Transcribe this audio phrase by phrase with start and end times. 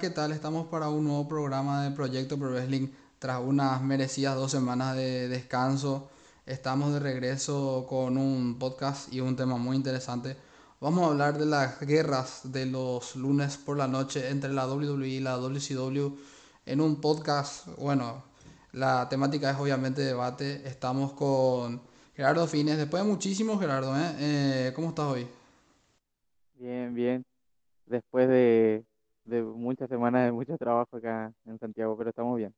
[0.00, 0.32] ¿qué tal?
[0.32, 2.88] Estamos para un nuevo programa de Proyecto Pro Wrestling
[3.18, 6.10] tras unas merecidas dos semanas de descanso.
[6.44, 10.36] Estamos de regreso con un podcast y un tema muy interesante.
[10.80, 15.08] Vamos a hablar de las guerras de los lunes por la noche entre la WWE
[15.08, 16.14] y la WCW
[16.66, 17.66] en un podcast.
[17.78, 18.22] Bueno,
[18.72, 20.68] la temática es obviamente debate.
[20.68, 21.80] Estamos con
[22.14, 22.76] Gerardo Fines.
[22.76, 24.14] Después de muchísimo, Gerardo, ¿eh?
[24.18, 25.26] Eh, ¿cómo estás hoy?
[26.58, 27.24] Bien, bien.
[27.86, 28.84] Después de,
[29.26, 32.54] de muchas semanas de mucho trabajo acá en Santiago, pero estamos bien.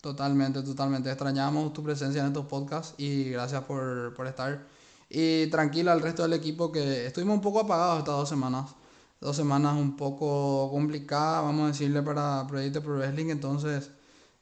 [0.00, 1.10] Totalmente, totalmente.
[1.10, 4.66] Extrañamos tu presencia en estos podcasts y gracias por, por estar.
[5.10, 8.74] Y tranquilo al resto del equipo que estuvimos un poco apagados estas dos semanas.
[9.20, 13.26] Dos semanas un poco complicadas, vamos a decirle, para Proyecto Pro Wrestling.
[13.28, 13.90] Entonces,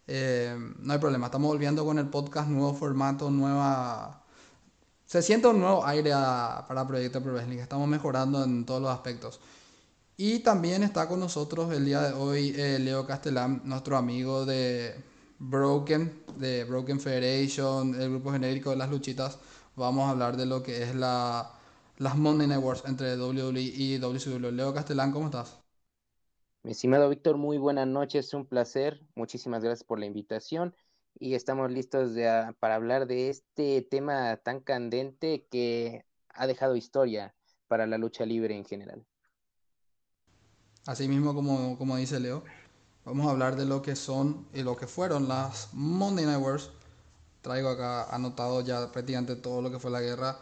[0.07, 1.27] eh, no hay problema.
[1.27, 4.25] Estamos volviendo con el podcast, nuevo formato, nueva...
[5.07, 7.59] Se siente un nuevo aire para Proyecto Pro Wrestling.
[7.59, 9.41] Estamos mejorando en todos los aspectos.
[10.21, 14.95] Y también está con nosotros el día de hoy eh, Leo Castellán, nuestro amigo de
[15.39, 19.39] Broken, de Broken Federation, el grupo genérico de las luchitas.
[19.77, 21.53] Vamos a hablar de lo que es la,
[21.99, 24.51] las Monday Night entre WWE y WCW.
[24.51, 25.61] Leo Castellán, ¿cómo estás?
[26.65, 29.01] Mi estimado Víctor, muy buenas noches, un placer.
[29.15, 30.75] Muchísimas gracias por la invitación
[31.15, 37.37] y estamos listos de, para hablar de este tema tan candente que ha dejado historia
[37.69, 39.07] para la lucha libre en general.
[40.89, 42.43] Así mismo como, como dice Leo,
[43.05, 46.71] vamos a hablar de lo que son y lo que fueron las Monday Night Wars.
[47.43, 50.39] Traigo acá anotado ya prácticamente todo lo que fue la guerra.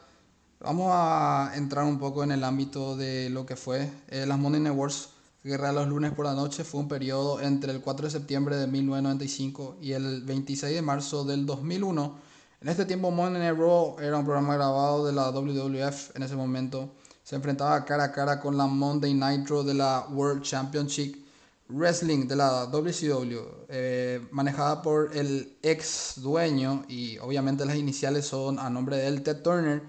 [0.61, 4.61] Vamos a entrar un poco en el ámbito de lo que fue eh, las Monday
[4.61, 5.09] Night Wars.
[5.43, 8.55] Guerra de los lunes por la noche fue un periodo entre el 4 de septiembre
[8.55, 12.19] de 1995 y el 26 de marzo del 2001.
[12.61, 16.37] En este tiempo Monday Night Raw era un programa grabado de la WWF en ese
[16.37, 16.93] momento.
[17.27, 21.27] Se enfrentaba cara a cara con la Monday Nitro de la World Championship
[21.69, 28.61] Wrestling de la WCW, eh, manejada por el ex dueño y obviamente las iniciales son
[28.61, 29.83] a nombre de él, Ted Turner.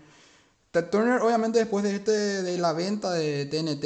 [0.72, 3.84] Ted Turner, obviamente, después de, este, de la venta de TNT,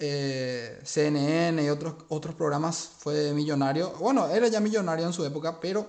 [0.00, 3.92] eh, CNN y otros, otros programas, fue millonario.
[4.00, 5.88] Bueno, era ya millonario en su época, pero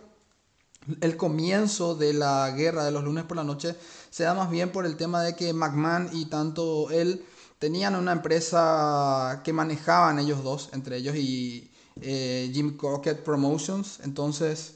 [1.00, 3.76] el comienzo de la guerra de los lunes por la noche
[4.12, 7.26] se da más bien por el tema de que McMahon y tanto él
[7.58, 14.00] tenían una empresa que manejaban ellos dos, entre ellos y eh, Jim Crockett Promotions.
[14.04, 14.76] Entonces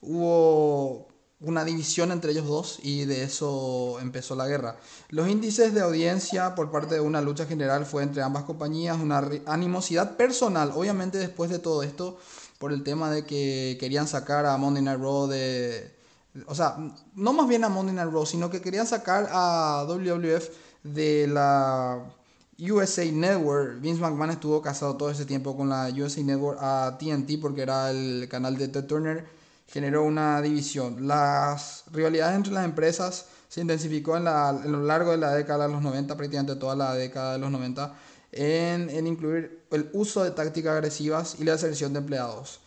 [0.00, 1.08] hubo
[1.40, 4.78] una división entre ellos dos y de eso empezó la guerra.
[5.08, 9.28] Los índices de audiencia por parte de una lucha general fue entre ambas compañías, una
[9.46, 12.18] animosidad personal, obviamente después de todo esto,
[12.58, 15.95] por el tema de que querían sacar a Monday Night Raw de...
[16.46, 16.76] O sea,
[17.14, 20.48] no más bien a Monday Night Raw, sino que querían sacar a WWF
[20.82, 22.02] de la
[22.58, 23.80] USA Network.
[23.80, 27.90] Vince McMahon estuvo casado todo ese tiempo con la USA Network a TNT porque era
[27.90, 29.26] el canal de Ted Turner.
[29.68, 31.06] Generó una división.
[31.08, 35.66] Las rivalidades entre las empresas se intensificó en, la, en lo largo de la década
[35.66, 37.94] de los 90, prácticamente toda la década de los 90,
[38.32, 42.60] en, incluir el uso de tácticas agresivas y la selección de empleados.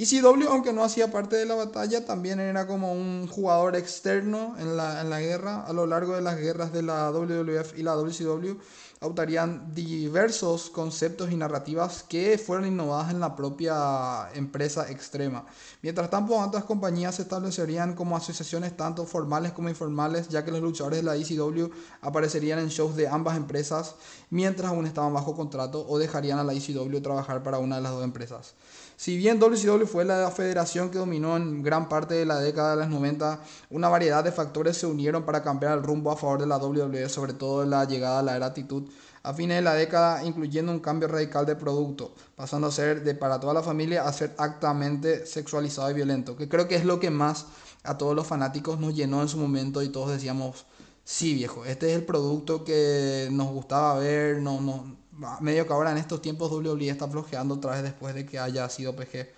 [0.00, 4.76] ECW, aunque no hacía parte de la batalla, también era como un jugador externo en
[4.76, 5.64] la, en la guerra.
[5.66, 8.60] A lo largo de las guerras de la WWF y la WCW,
[9.00, 15.46] adoptarían diversos conceptos y narrativas que fueron innovadas en la propia empresa extrema.
[15.82, 20.60] Mientras tanto, otras compañías se establecerían como asociaciones tanto formales como informales, ya que los
[20.60, 21.72] luchadores de la ECW
[22.02, 23.96] aparecerían en shows de ambas empresas
[24.30, 27.92] mientras aún estaban bajo contrato o dejarían a la ECW trabajar para una de las
[27.92, 28.54] dos empresas.
[28.98, 32.82] Si bien WCW fue la federación que dominó en gran parte de la década de
[32.82, 36.48] los 90, una variedad de factores se unieron para cambiar el rumbo a favor de
[36.48, 38.90] la WWE, sobre todo la llegada a la era actitud
[39.22, 43.14] a fines de la década, incluyendo un cambio radical de producto, pasando a ser de
[43.14, 46.98] para toda la familia a ser actamente sexualizado y violento, que creo que es lo
[46.98, 47.46] que más
[47.84, 50.66] a todos los fanáticos nos llenó en su momento y todos decíamos,
[51.04, 54.96] sí viejo, este es el producto que nos gustaba ver, no, no,
[55.40, 58.68] medio que ahora en estos tiempos WWE está flojeando otra vez después de que haya
[58.68, 59.28] sido PG.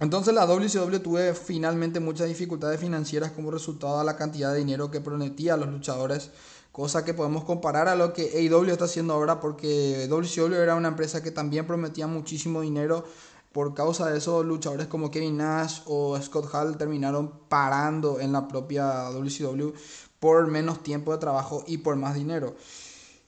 [0.00, 4.90] Entonces la WCW tuve finalmente muchas dificultades financieras como resultado de la cantidad de dinero
[4.90, 6.30] que prometía a los luchadores,
[6.72, 10.88] cosa que podemos comparar a lo que AEW está haciendo ahora porque WCW era una
[10.88, 13.04] empresa que también prometía muchísimo dinero.
[13.52, 18.48] Por causa de eso, luchadores como Kevin Nash o Scott Hall terminaron parando en la
[18.48, 19.72] propia WCW
[20.18, 22.56] por menos tiempo de trabajo y por más dinero.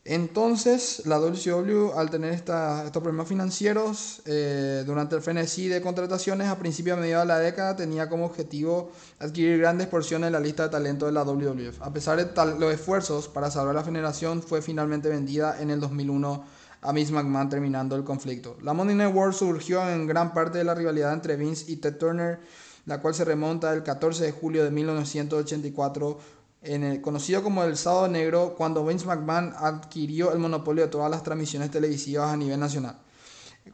[0.09, 6.57] Entonces, la WCW, al tener estos problemas financieros, eh, durante el frenesí de contrataciones a
[6.59, 10.63] principios a mediados de la década, tenía como objetivo adquirir grandes porciones de la lista
[10.63, 11.83] de talento de la WWF.
[11.83, 15.81] A pesar de tal- los esfuerzos para salvar la generación, fue finalmente vendida en el
[15.81, 16.45] 2001
[16.83, 18.57] a Vince McMahon terminando el conflicto.
[18.63, 21.97] La Monday Night War surgió en gran parte de la rivalidad entre Vince y Ted
[21.97, 22.39] Turner,
[22.85, 26.19] la cual se remonta el 14 de julio de 1984
[26.63, 31.11] en el, conocido como el Sábado Negro, cuando Vince McMahon adquirió el monopolio de todas
[31.11, 32.99] las transmisiones televisivas a nivel nacional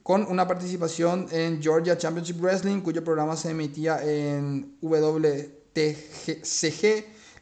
[0.02, 5.62] con una participación en Georgia Championship Wrestling, cuyo programa se emitía en WTCG,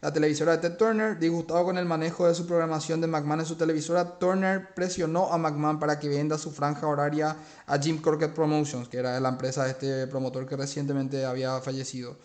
[0.00, 1.19] la televisora de Ted Turner.
[1.19, 5.38] Disgustado con el manejo de su programación de McMahon en su televisora, Turner presionó a
[5.38, 9.64] McMahon para que venda su franja horaria a Jim Corkett Promotions, que era la empresa
[9.64, 12.16] de este promotor que recientemente había fallecido.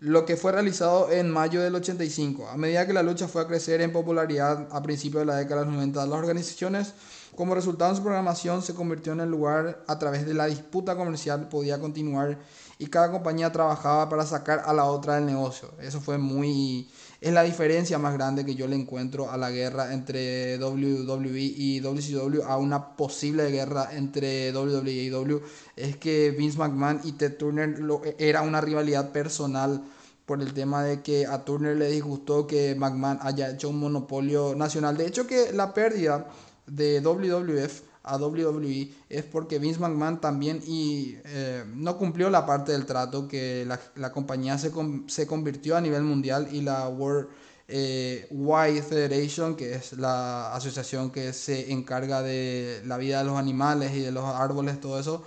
[0.00, 2.48] Lo que fue realizado en mayo del 85.
[2.48, 5.60] A medida que la lucha fue a crecer en popularidad a principios de la década
[5.60, 6.94] de los 90, las organizaciones
[7.36, 10.96] como resultado de su programación se convirtió en el lugar a través de la disputa
[10.96, 12.38] comercial podía continuar
[12.78, 15.70] y cada compañía trabajaba para sacar a la otra del negocio.
[15.80, 16.90] Eso fue muy...
[17.20, 21.80] Es la diferencia más grande que yo le encuentro a la guerra entre WWE y
[21.80, 25.42] WCW, a una posible guerra entre WWE y WWE,
[25.76, 27.78] es que Vince McMahon y Ted Turner
[28.18, 29.84] era una rivalidad personal
[30.24, 34.54] por el tema de que a Turner le disgustó que McMahon haya hecho un monopolio
[34.54, 34.96] nacional.
[34.96, 36.26] De hecho que la pérdida
[36.66, 42.72] de WWF a WWE es porque Vince McMahon también y, eh, no cumplió la parte
[42.72, 44.72] del trato que la, compañía se,
[45.06, 47.28] se, convirtió a nivel mundial y la World
[47.72, 53.36] eh, Wide Federation, que es la asociación que se encarga de la vida de los
[53.36, 55.22] animales y de los árboles, todo eso,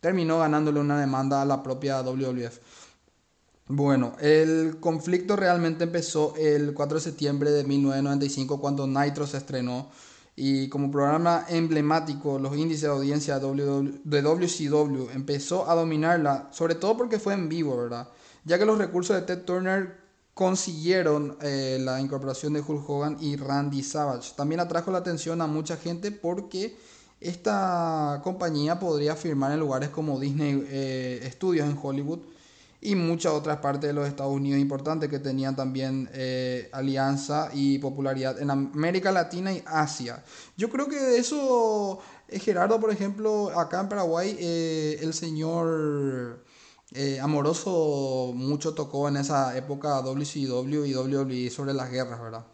[0.00, 2.58] terminó ganándole una demanda a la propia WWF.
[3.66, 9.90] Bueno, el conflicto realmente empezó el 4 de septiembre de 1995 cuando Nitro se estrenó
[10.34, 16.96] y como programa emblemático, los índices de audiencia de WCW empezó a dominarla, sobre todo
[16.96, 18.08] porque fue en vivo, ¿verdad?
[18.44, 20.00] Ya que los recursos de Ted Turner
[20.34, 24.32] consiguieron eh, la incorporación de Hulk Hogan y Randy Savage.
[24.34, 26.76] También atrajo la atención a mucha gente porque
[27.20, 32.20] esta compañía podría firmar en lugares como Disney eh, Studios en Hollywood
[32.84, 37.78] y muchas otras partes de los Estados Unidos importantes que tenían también eh, alianza y
[37.78, 40.24] popularidad en América Latina y Asia.
[40.56, 46.44] Yo creo que eso, eh, Gerardo, por ejemplo, acá en Paraguay, eh, el señor
[47.22, 52.44] Amoroso mucho tocó en esa época WCW y WWE sobre las guerras, ¿verdad?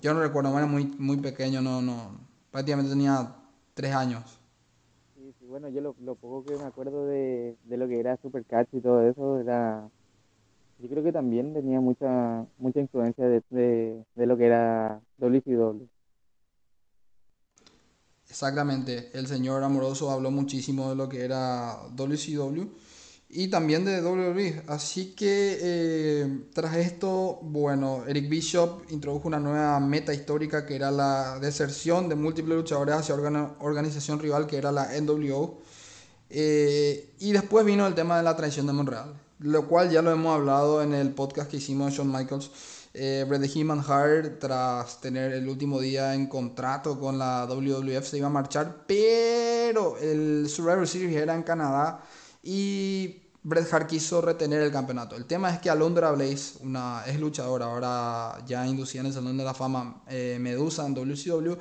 [0.00, 2.16] Yo no recuerdo, era muy, muy pequeño, no, no,
[2.50, 3.34] prácticamente tenía
[3.74, 4.39] tres años
[5.50, 9.02] bueno, yo lo, poco que me acuerdo de, de lo que era Supercatch y todo
[9.02, 9.90] eso, era
[10.78, 15.86] yo creo que también tenía mucha mucha influencia de, de, de lo que era WCW.
[18.28, 22.68] Exactamente, el señor Amoroso habló muchísimo de lo que era WCW
[23.32, 24.64] y también de WWE.
[24.66, 30.90] Así que eh, tras esto, bueno, Eric Bishop introdujo una nueva meta histórica que era
[30.90, 35.60] la deserción de múltiples luchadores hacia una organización rival que era la NWO.
[36.28, 40.10] Eh, y después vino el tema de la traición de Monreal, lo cual ya lo
[40.10, 42.50] hemos hablado en el podcast que hicimos de Shawn Michaels.
[42.92, 48.18] Eh, Bret Heyman Hart, tras tener el último día en contrato con la WWF, se
[48.18, 52.02] iba a marchar, pero el Survivor Series era en Canadá
[52.42, 55.16] y Bret Hart quiso retener el campeonato.
[55.16, 59.38] El tema es que Alondra Blaze, una es luchadora, ahora ya inducida en el Salón
[59.38, 61.56] de la Fama, eh, Medusa en WCW,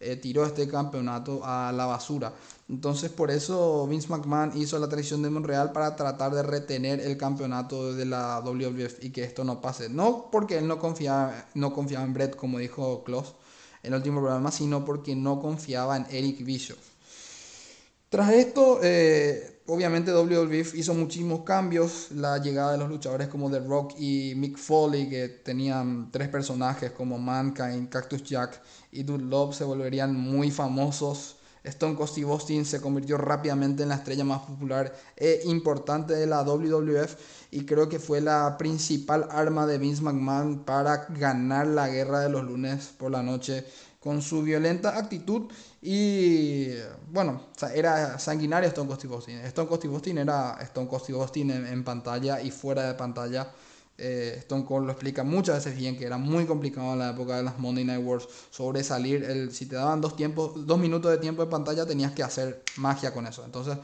[0.00, 2.32] eh, tiró este campeonato a la basura.
[2.68, 7.16] Entonces por eso Vince McMahon hizo la traición de Monreal para tratar de retener el
[7.16, 9.88] campeonato de la WWF y que esto no pase.
[9.88, 13.34] No porque él no confiaba, no confiaba en Bret, como dijo Klaus
[13.82, 16.78] en el último programa, sino porque no confiaba en Eric Bischoff.
[18.08, 22.10] Tras esto, eh, obviamente WWF hizo muchísimos cambios.
[22.10, 26.90] La llegada de los luchadores como The Rock y Mick Foley, que tenían tres personajes
[26.90, 28.60] como Mankind, Cactus Jack
[28.90, 31.36] y Dude Love, se volverían muy famosos.
[31.62, 36.42] Stone Cold Steve se convirtió rápidamente en la estrella más popular e importante de la
[36.42, 37.16] WWF
[37.50, 42.30] y creo que fue la principal arma de Vince McMahon para ganar la guerra de
[42.30, 43.66] los lunes por la noche
[44.00, 45.42] con su violenta actitud
[45.82, 46.70] y
[47.12, 49.38] bueno, era sanguinario Stone Cold Steve Austin.
[49.40, 53.52] Stone Cold Steve Austin era Stone Cold Steve Austin en, pantalla y fuera de pantalla.
[53.98, 57.36] Eh, Stone Cold lo explica muchas veces bien que era muy complicado en la época
[57.36, 59.22] de las Monday Night Wars sobresalir.
[59.22, 62.62] El, si te daban dos, tiempos, dos minutos de tiempo de pantalla tenías que hacer
[62.76, 63.44] magia con eso.
[63.44, 63.76] Entonces,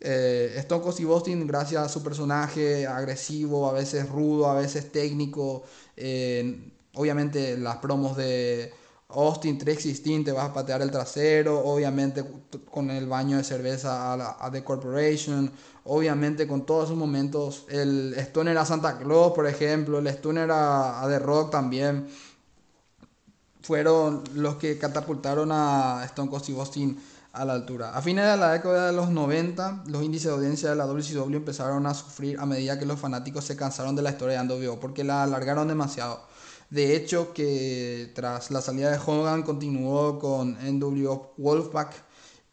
[0.00, 4.92] eh, Stone Cold Steve Austin, gracias a su personaje agresivo, a veces rudo, a veces
[4.92, 5.62] técnico,
[5.96, 8.83] eh, obviamente las promos de
[9.14, 12.24] Austin 316 te vas a patear el trasero, obviamente
[12.70, 15.50] con el baño de cerveza a, la, The Corporation,
[15.84, 21.04] obviamente con todos esos momentos, el Stoner a Santa Claus, por ejemplo, el Stoner a,
[21.08, 22.08] The Rock también.
[23.62, 27.00] fueron los que catapultaron a Stone Cold Steve Austin
[27.32, 27.96] a la altura.
[27.96, 31.34] A fines de la década de los 90, los índices de audiencia de la WCW
[31.34, 34.78] empezaron a sufrir a medida que los fanáticos se cansaron de la historia de NWO
[34.78, 36.20] porque la alargaron demasiado.
[36.70, 41.92] De hecho, que tras la salida de Hogan continuó con NWO Wolfpack,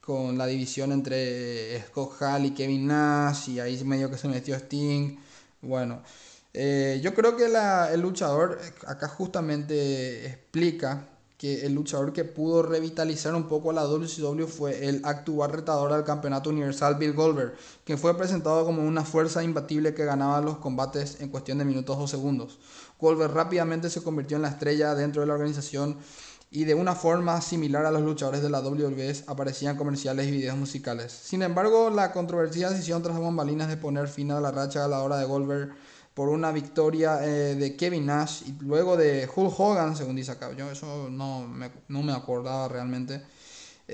[0.01, 4.55] con la división entre Scott Hall y Kevin Nash, y ahí medio que se metió
[4.55, 5.17] Sting.
[5.61, 6.01] Bueno,
[6.53, 11.07] eh, yo creo que el luchador acá justamente explica
[11.41, 16.03] que el luchador que pudo revitalizar un poco la WCW fue el actual retador al
[16.03, 21.19] campeonato universal Bill Goldberg, que fue presentado como una fuerza imbatible que ganaba los combates
[21.19, 22.59] en cuestión de minutos o segundos.
[23.01, 25.97] Goldberg rápidamente se convirtió en la estrella dentro de la organización
[26.51, 30.57] y de una forma similar a los luchadores de la WWE aparecían comerciales y videos
[30.57, 31.11] musicales.
[31.11, 35.01] Sin embargo, la controvertida decisión tras bambalinas de poner fin a la racha a la
[35.01, 35.73] hora de Goldberg
[36.13, 40.51] por una victoria eh, de Kevin Nash y luego de Hulk Hogan, según dice acá.
[40.51, 43.23] Yo eso no me, no me acordaba realmente.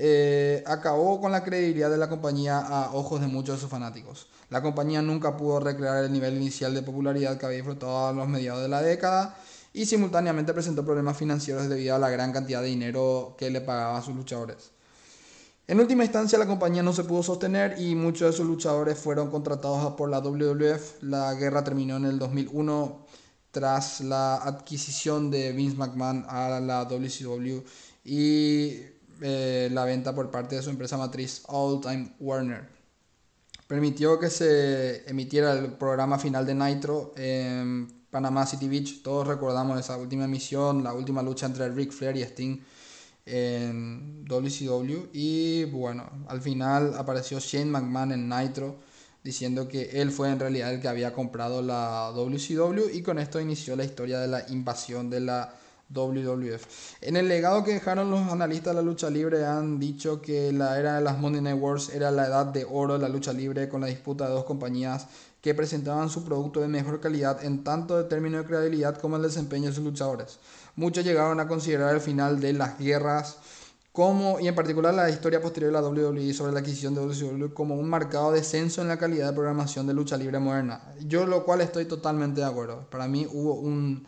[0.00, 4.28] Eh, acabó con la credibilidad de la compañía a ojos de muchos de sus fanáticos.
[4.48, 8.28] La compañía nunca pudo recrear el nivel inicial de popularidad que había disfrutado a los
[8.28, 9.36] mediados de la década
[9.72, 13.98] y simultáneamente presentó problemas financieros debido a la gran cantidad de dinero que le pagaba
[13.98, 14.70] a sus luchadores.
[15.66, 19.32] En última instancia, la compañía no se pudo sostener y muchos de sus luchadores fueron
[19.32, 21.02] contratados por la WWF.
[21.02, 23.04] La guerra terminó en el 2001
[23.50, 27.62] tras la adquisición de Vince McMahon a la WCW
[28.04, 32.68] y eh, la venta por parte de su empresa matriz All Time Warner.
[33.66, 39.02] Permitió que se emitiera el programa final de Nitro en Panama City Beach.
[39.02, 42.60] Todos recordamos esa última emisión, la última lucha entre Ric Flair y Sting
[43.28, 48.78] en WCW y bueno, al final apareció Shane McMahon en Nitro
[49.22, 53.38] diciendo que él fue en realidad el que había comprado la WCW y con esto
[53.38, 55.54] inició la historia de la invasión de la
[55.90, 56.66] WWF.
[57.00, 60.78] En el legado que dejaron los analistas de la lucha libre han dicho que la
[60.78, 63.68] era de las Monday Night Wars era la edad de oro de la lucha libre
[63.68, 65.06] con la disputa de dos compañías
[65.40, 69.22] que presentaban su producto de mejor calidad en tanto de término de credibilidad como el
[69.22, 70.38] desempeño de sus luchadores.
[70.76, 73.38] Muchos llegaron a considerar el final de las guerras
[73.92, 77.52] como, y en particular la historia posterior de la WWE sobre la adquisición de WWE
[77.52, 80.82] como un marcado descenso en la calidad de programación de lucha libre moderna.
[81.00, 82.86] Yo lo cual estoy totalmente de acuerdo.
[82.90, 84.06] Para mí hubo un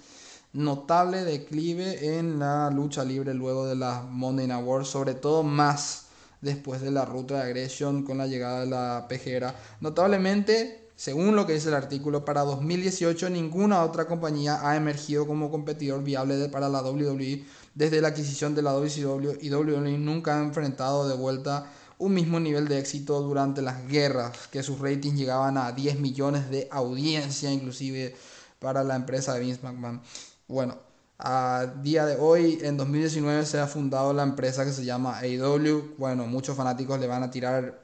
[0.52, 6.06] notable declive en la lucha libre luego de las Monday Night Wars, sobre todo más
[6.40, 9.54] después de la ruta de agresión con la llegada de la PGera.
[9.80, 15.50] Notablemente según lo que dice el artículo, para 2018 ninguna otra compañía ha emergido como
[15.50, 17.42] competidor viable para la WWE
[17.74, 22.38] desde la adquisición de la WCW y WWE nunca ha enfrentado de vuelta un mismo
[22.38, 27.50] nivel de éxito durante las guerras, que sus ratings llegaban a 10 millones de audiencia
[27.50, 28.14] inclusive
[28.58, 30.02] para la empresa de Vince McMahon.
[30.50, 30.76] Bueno,
[31.16, 35.94] a día de hoy, en 2019, se ha fundado la empresa que se llama AEW.
[35.96, 37.80] Bueno, muchos fanáticos le van a tirar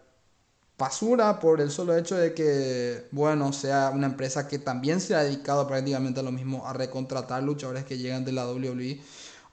[0.76, 5.22] basura por el solo hecho de que, bueno, sea una empresa que también se ha
[5.22, 9.00] dedicado prácticamente a lo mismo, a recontratar luchadores que llegan de la WWE.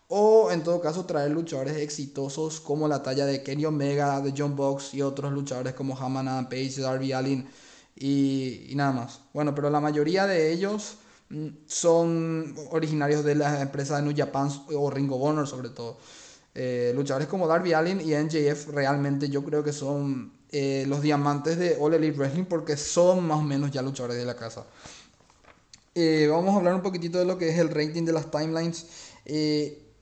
[0.07, 4.55] O en todo caso traer luchadores exitosos como la talla de Kenny Omega, de John
[4.55, 7.47] Box y otros luchadores como Haman Adam Page, Darby Allin
[7.95, 9.19] y, nada más.
[9.33, 10.97] Bueno, pero la mayoría de ellos
[11.65, 15.97] son originarios de las empresas de New Japan o Ringo Bonner sobre todo.
[16.55, 21.57] Eh, luchadores como Darby Allin y NJF realmente yo creo que son eh, los diamantes
[21.57, 24.65] de All Elite Wrestling porque son más o menos ya luchadores de la casa.
[25.95, 28.85] Eh, vamos a hablar un poquitito de lo que es el rating de las timelines.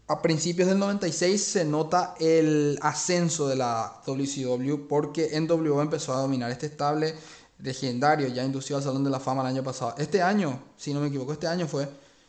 [0.07, 6.19] A principios del 96 se nota el ascenso de la WCW porque NWO empezó a
[6.19, 7.15] dominar este estable
[7.63, 9.95] legendario, ya inducido al Salón de la Fama el año pasado.
[9.97, 11.87] Este año, si no me equivoco, este año fue,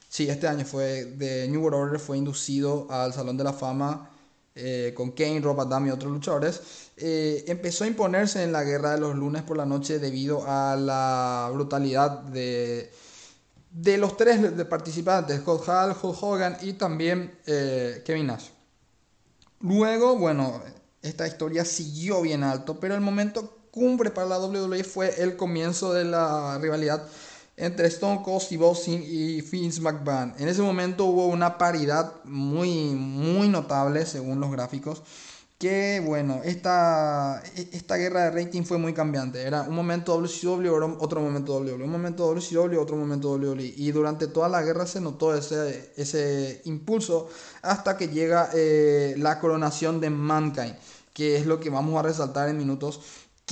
[0.08, 4.10] sí, este año fue de New World Order, fue inducido al Salón de la Fama
[4.54, 6.60] eh, con Kane, Rob Adam y otros luchadores,
[6.96, 10.76] eh, empezó a imponerse en la guerra de los lunes por la noche debido a
[10.76, 12.92] la brutalidad de,
[13.70, 18.48] de los tres participantes, Scott Hall, Hulk Hogan y también eh, Kevin Nash.
[19.60, 20.60] Luego, bueno,
[21.00, 25.92] esta historia siguió bien alto, pero el momento cumbre para la WWE fue el comienzo
[25.92, 27.02] de la rivalidad
[27.56, 30.34] entre Stone Cold Steve Austin y Vince McMahon.
[30.38, 35.02] En ese momento hubo una paridad muy, muy notable según los gráficos.
[35.58, 39.42] Que bueno, esta, esta guerra de rating fue muy cambiante.
[39.42, 43.72] Era un momento WCW, otro momento WWE, un momento WCW, otro momento WWE.
[43.76, 47.28] Y durante toda la guerra se notó ese, ese impulso
[47.62, 50.74] hasta que llega eh, la coronación de Mankind,
[51.14, 53.00] que es lo que vamos a resaltar en minutos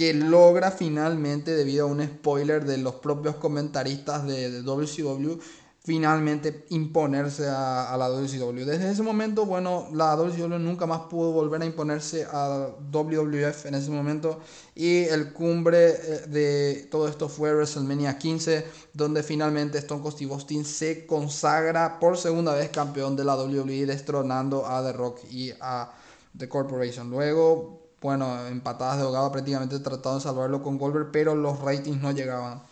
[0.01, 5.39] que logra finalmente, debido a un spoiler de los propios comentaristas de, WCW,
[5.85, 8.65] finalmente imponerse a, la WCW.
[8.65, 13.75] Desde ese momento, bueno, la WCW nunca más pudo volver a imponerse a WWF en
[13.75, 14.41] ese momento
[14.75, 18.65] y el cumbre eh, de todo esto fue WrestleMania 15,
[18.95, 23.85] donde finalmente Stone Cold Steve Austin se consagra por segunda vez campeón de la WWE,
[23.85, 25.93] destronando a The Rock y a
[26.39, 27.11] The Corporation.
[27.11, 32.13] Luego, bueno, empatadas de ahogado prácticamente tratando de salvarlo con Goldberg, pero los ratings no
[32.13, 32.63] llegaban.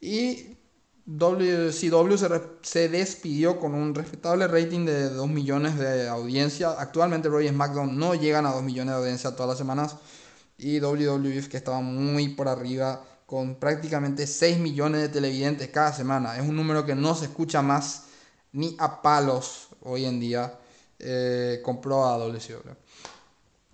[0.00, 0.58] Y
[1.10, 2.16] WCW
[2.60, 6.72] se, despidió con un respetable rating de 2 millones de audiencia.
[6.72, 9.96] Actualmente Roy y SmackDown no llegan a 2 millones de audiencia todas las semanas.
[10.58, 16.36] Y WWF que estaba muy por arriba con prácticamente 6 millones de televidentes cada semana.
[16.36, 18.04] Es un número que no se escucha más
[18.52, 20.58] ni a palos hoy en día.
[20.98, 22.72] Eh, compró a WCW.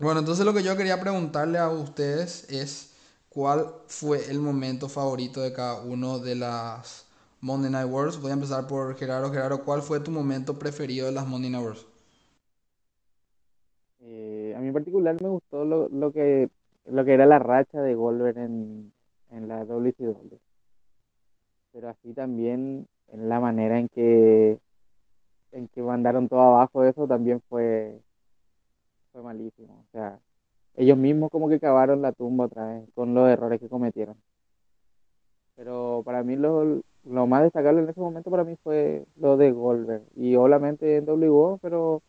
[0.04, 2.94] Bueno, entonces lo que yo quería preguntarle a ustedes es
[3.30, 7.06] cuál fue el momento favorito de cada uno de las
[7.40, 8.20] Monday Night Wars.
[8.20, 9.32] Voy a empezar por Gerardo.
[9.32, 11.86] Gerardo, ¿cuál fue tu momento preferido de las Monday Night Wars?
[14.00, 16.50] Eh, a mí en particular me gustó lo, que,
[16.84, 18.92] lo que era la racha de Goldberg en,
[19.30, 20.36] en la WCW.
[21.72, 24.58] Pero así también en la manera en que
[25.52, 28.03] en que mandaron todo abajo eso también fue
[29.14, 29.84] fue malísimo.
[29.88, 30.18] O sea,
[30.76, 34.16] ellos mismos como que cavaron la tumba otra vez con los errores que cometieron.
[35.56, 39.52] Pero para mí lo, lo más destacable en ese momento para mí fue lo de
[39.52, 40.02] Goldberg.
[40.16, 42.02] Y obviamente en WO, pero,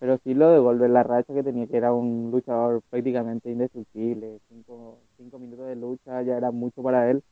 [0.00, 4.40] pero sí lo de Goldberg, la racha que tenía, que era un luchador prácticamente indestructible.
[4.48, 7.22] Cinco, cinco minutos de lucha ya era mucho para él.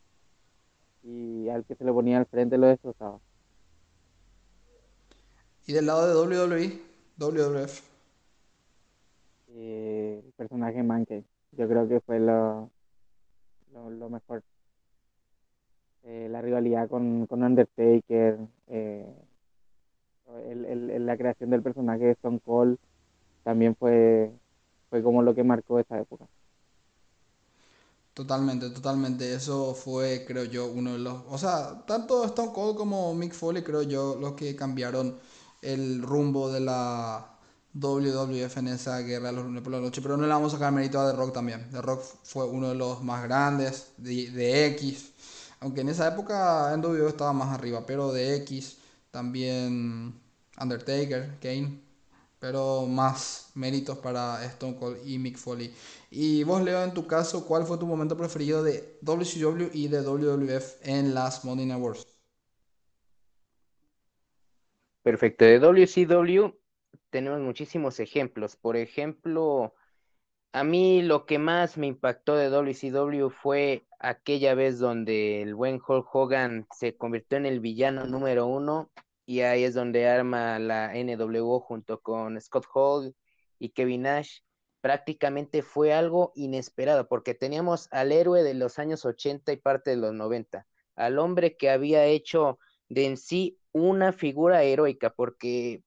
[1.03, 3.19] Y al que se le ponía al frente lo destrozaba.
[5.67, 6.81] ¿Y del lado de WWE?
[7.19, 7.92] WWF.
[9.55, 11.25] Eh, el personaje Mankey.
[11.53, 12.71] Yo creo que fue lo,
[13.73, 14.43] lo mejor
[16.05, 18.39] eh, la rivalidad con, con Undertaker,
[18.69, 19.07] eh,
[20.99, 22.79] la creación del personaje de Stone Cold
[23.45, 24.33] también fue,
[24.89, 26.27] fue como lo que marcó esa época.
[28.15, 29.35] Totalmente, totalmente.
[29.35, 31.25] Eso fue, creo yo, uno de los...
[31.29, 35.19] O sea, tanto Stone Cold como Mick Foley, creo yo, los que cambiaron
[35.61, 37.32] el rumbo de la
[37.75, 40.03] WWF en esa guerra de los lunes por la noche.
[40.03, 41.71] Pero no le vamos a sacar mérito a The Rock también.
[41.71, 45.13] The Rock fue uno de los más grandes de, de X
[45.63, 48.79] aunque en esa época NWO estaba más arriba, pero de X
[49.13, 50.13] también
[50.61, 51.81] Undertaker, Kane,
[52.41, 55.73] pero más méritos para Stone Cold y Mick Foley.
[56.11, 60.03] Y vos, Leo, en tu caso, ¿cuál fue tu momento preferido de WCW y de
[60.03, 62.07] WWF en las Monday Night Wars?
[65.05, 66.62] Perfecto, de WCW
[67.13, 68.57] tenemos muchísimos ejemplos.
[68.57, 69.75] Por ejemplo,
[70.53, 75.81] a mí lo que más me impactó de WCW fue aquella vez donde el buen
[75.87, 78.91] Hulk Hogan se convirtió en el villano número uno
[79.27, 83.15] y ahí es donde arma la NWO junto con Scott Hall
[83.59, 84.41] y Kevin Nash.
[84.81, 89.97] Prácticamente fue algo inesperado porque teníamos al héroe de los años 80 y parte de
[89.97, 95.83] los 90, al hombre que había hecho de en sí una figura heroica porque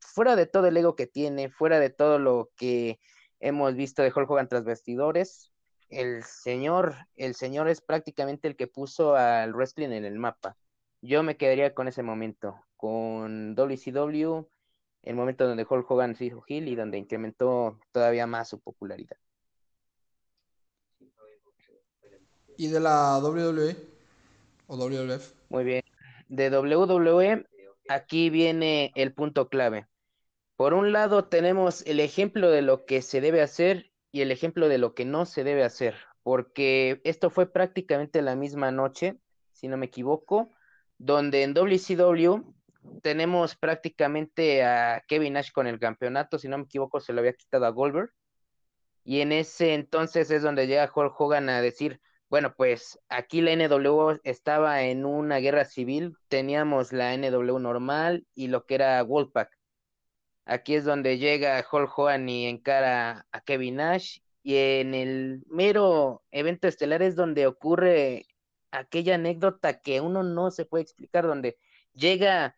[0.00, 2.98] fuera de todo el ego que tiene, fuera de todo lo que
[3.40, 5.52] hemos visto de Hulk Hogan tras vestidores.
[5.88, 10.56] El señor, el señor es prácticamente el que puso al wrestling en el mapa.
[11.00, 14.46] Yo me quedaría con ese momento, con WCW,
[15.02, 19.16] el momento donde Hulk Hogan se hizo Hill y donde incrementó todavía más su popularidad.
[22.56, 23.76] ¿Y de la WWE
[24.66, 25.32] o WWF?
[25.50, 25.82] Muy bien.
[26.28, 27.46] De WWE,
[27.88, 29.86] aquí viene el punto clave.
[30.56, 34.68] Por un lado tenemos el ejemplo de lo que se debe hacer y el ejemplo
[34.68, 39.18] de lo que no se debe hacer, porque esto fue prácticamente la misma noche,
[39.52, 40.50] si no me equivoco,
[40.98, 42.54] donde en WCW
[43.02, 47.34] tenemos prácticamente a Kevin Nash con el campeonato, si no me equivoco se lo había
[47.34, 48.10] quitado a Goldberg,
[49.04, 53.52] y en ese entonces es donde llega Hulk Hogan a decir, bueno, pues aquí la
[53.52, 59.56] NW estaba en una guerra civil, teníamos la NW normal y lo que era Wolfpack
[60.46, 64.20] Aquí es donde llega Hulk Hogan y encara a Kevin Nash.
[64.44, 68.26] Y en el mero evento estelar es donde ocurre
[68.70, 71.58] aquella anécdota que uno no se puede explicar, donde
[71.94, 72.54] llega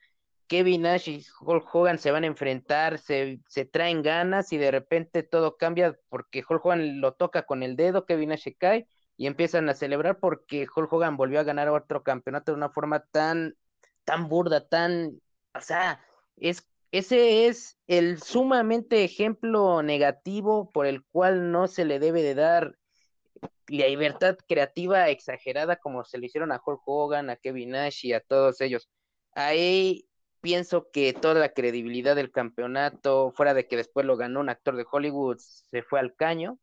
[0.48, 4.70] Kevin Nash y Hulk Hogan se van a enfrentar, se, se traen ganas y de
[4.70, 8.86] repente todo cambia porque Hulk Hogan lo toca con el dedo, Kevin Nash se cae
[9.18, 13.00] y empiezan a celebrar porque Hulk Hogan volvió a ganar otro campeonato de una forma
[13.00, 13.56] tan,
[14.04, 15.20] tan burda, tan,
[15.54, 16.02] o sea,
[16.36, 22.34] es ese es el sumamente ejemplo negativo por el cual no se le debe de
[22.34, 22.78] dar
[23.66, 28.14] la libertad creativa exagerada como se le hicieron a Hulk Hogan, a Kevin Nash y
[28.14, 28.88] a todos ellos.
[29.34, 30.08] Ahí
[30.40, 34.74] pienso que toda la credibilidad del campeonato, fuera de que después lo ganó un actor
[34.76, 36.58] de Hollywood, se fue al caño.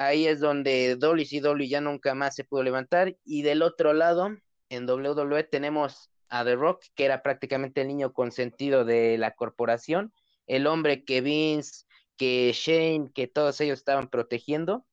[0.00, 3.16] Ahí es donde WCW ya nunca más se pudo levantar.
[3.24, 4.30] Y del otro lado,
[4.68, 10.12] en WWE tenemos a The Rock, que era prácticamente el niño consentido de la corporación,
[10.46, 11.84] el hombre que Vince,
[12.16, 14.86] que Shane, que todos ellos estaban protegiendo,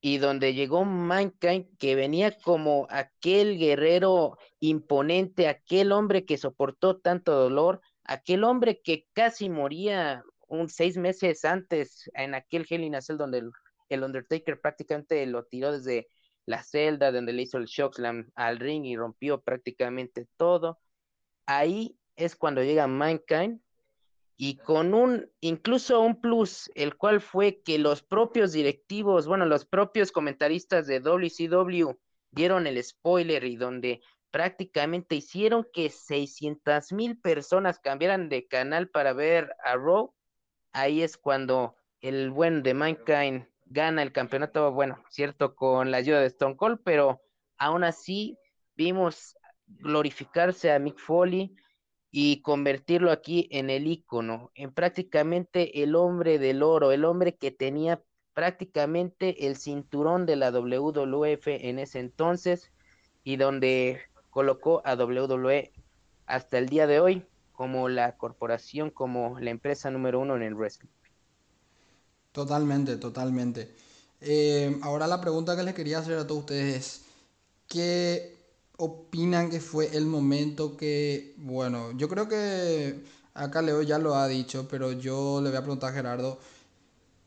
[0.00, 7.32] y donde llegó Mankind, que venía como aquel guerrero imponente, aquel hombre que soportó tanto
[7.32, 13.00] dolor, aquel hombre que casi moría un seis meses antes en aquel Hell in a
[13.00, 13.48] Cell donde
[13.94, 16.08] el, Undertaker prácticamente lo tiró desde
[16.46, 20.80] la celda, donde le hizo el shock slam al ring y rompió prácticamente todo.
[21.46, 23.60] Ahí es cuando llega Mankind
[24.36, 29.64] y con un, incluso un plus, el cual fue que los propios directivos, bueno, los
[29.64, 31.96] propios comentaristas de WCW
[32.32, 34.00] dieron el spoiler y donde
[34.32, 40.14] prácticamente hicieron que 600 mil personas cambiaran de canal para ver a Raw,
[40.72, 46.20] ahí es cuando el buen de Mankind gana el campeonato, bueno, cierto, con la ayuda
[46.20, 47.20] de Stone Cold, pero
[47.58, 48.38] aún así
[48.76, 51.54] vimos glorificarse a Mick Foley,
[52.14, 57.50] y convertirlo aquí en el icono, en prácticamente el hombre del oro, el hombre que
[57.50, 58.02] tenía
[58.34, 62.70] prácticamente el cinturón de la WWF en ese entonces
[63.24, 65.72] y donde colocó a WWE
[66.26, 70.54] hasta el día de hoy como la corporación, como la empresa número uno en el
[70.54, 70.90] wrestling.
[72.32, 73.74] Totalmente, totalmente.
[74.20, 77.00] Eh, ahora la pregunta que les quería hacer a todos ustedes es,
[77.68, 78.36] ¿qué
[78.78, 84.28] opinan que fue el momento que, bueno, yo creo que acá Leo ya lo ha
[84.28, 86.38] dicho, pero yo le voy a preguntar a Gerardo,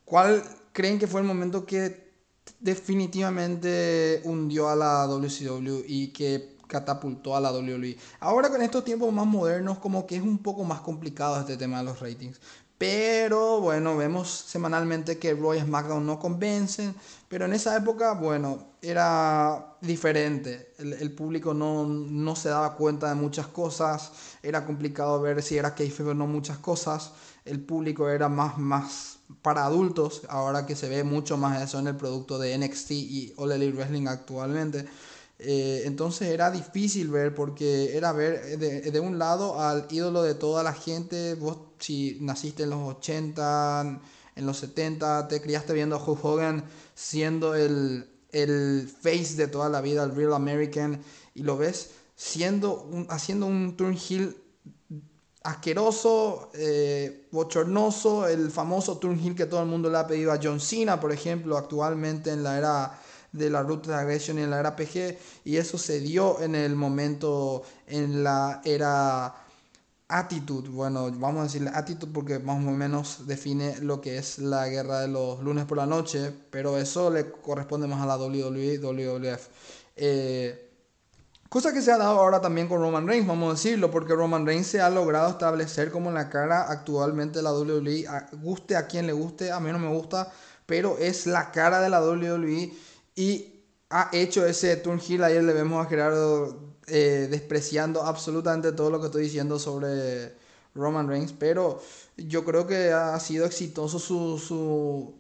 [0.06, 2.12] ¿cuál creen que fue el momento que
[2.60, 7.98] definitivamente hundió a la WCW y que catapultó a la WWE?
[8.20, 11.80] Ahora con estos tiempos más modernos como que es un poco más complicado este tema
[11.80, 12.40] de los ratings.
[12.78, 16.94] Pero bueno, vemos semanalmente que Roy y SmackDown no convencen.
[17.30, 20.74] Pero en esa época, bueno, era diferente.
[20.78, 24.12] El, público no, no, se daba cuenta de muchas cosas.
[24.44, 27.14] Era complicado ver si era kayfabe o no muchas cosas.
[27.46, 30.24] El público era más, más para adultos.
[30.28, 33.78] Ahora que se ve mucho más eso en el producto de NXT y All Elite
[33.78, 34.86] Wrestling actualmente.
[35.38, 40.36] Eh, entonces era difícil ver porque era ver de, de, un lado al ídolo de
[40.36, 41.36] toda la gente.
[41.36, 44.02] Vos si naciste en los 80,
[44.36, 49.70] en los 70, te criaste viendo a Hulk Hogan siendo el, el face de toda
[49.70, 51.02] la vida, el real American,
[51.34, 54.36] y lo ves siendo haciendo un turn heel
[55.44, 60.40] asqueroso, eh, bochornoso, el famoso turn heel que todo el mundo le ha pedido a
[60.42, 63.00] John Cena, por ejemplo, actualmente en la era
[63.38, 67.64] de la agresión y en la era PG, y eso se dio en el momento,
[67.88, 69.46] en la era
[70.08, 74.68] Attitude, bueno, vamos a decirle Attitude porque más o menos define lo que es la
[74.68, 78.78] guerra de los lunes por la noche, pero eso le corresponde más a la WWE,
[78.78, 79.48] WWF.
[79.96, 80.70] Eh,
[81.50, 84.46] cosa que se ha dado ahora también con Roman Reigns, vamos a decirlo, porque Roman
[84.46, 89.08] Reigns se ha logrado establecer como la cara actualmente de la WWE, guste a quien
[89.08, 90.32] le guste, a mí no me gusta,
[90.68, 92.72] pero es la cara de la WWE
[93.16, 98.90] y ha hecho ese turn heel, ayer le vemos a Gerardo eh, despreciando absolutamente todo
[98.90, 100.34] lo que estoy diciendo sobre
[100.74, 101.82] Roman Reigns, pero
[102.18, 105.14] yo creo que ha sido exitoso su, su,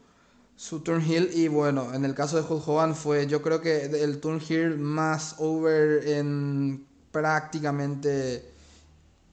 [0.56, 3.86] su turn heel y bueno, en el caso de Hulk Hogan fue yo creo que
[3.86, 8.52] el turn heel más over en prácticamente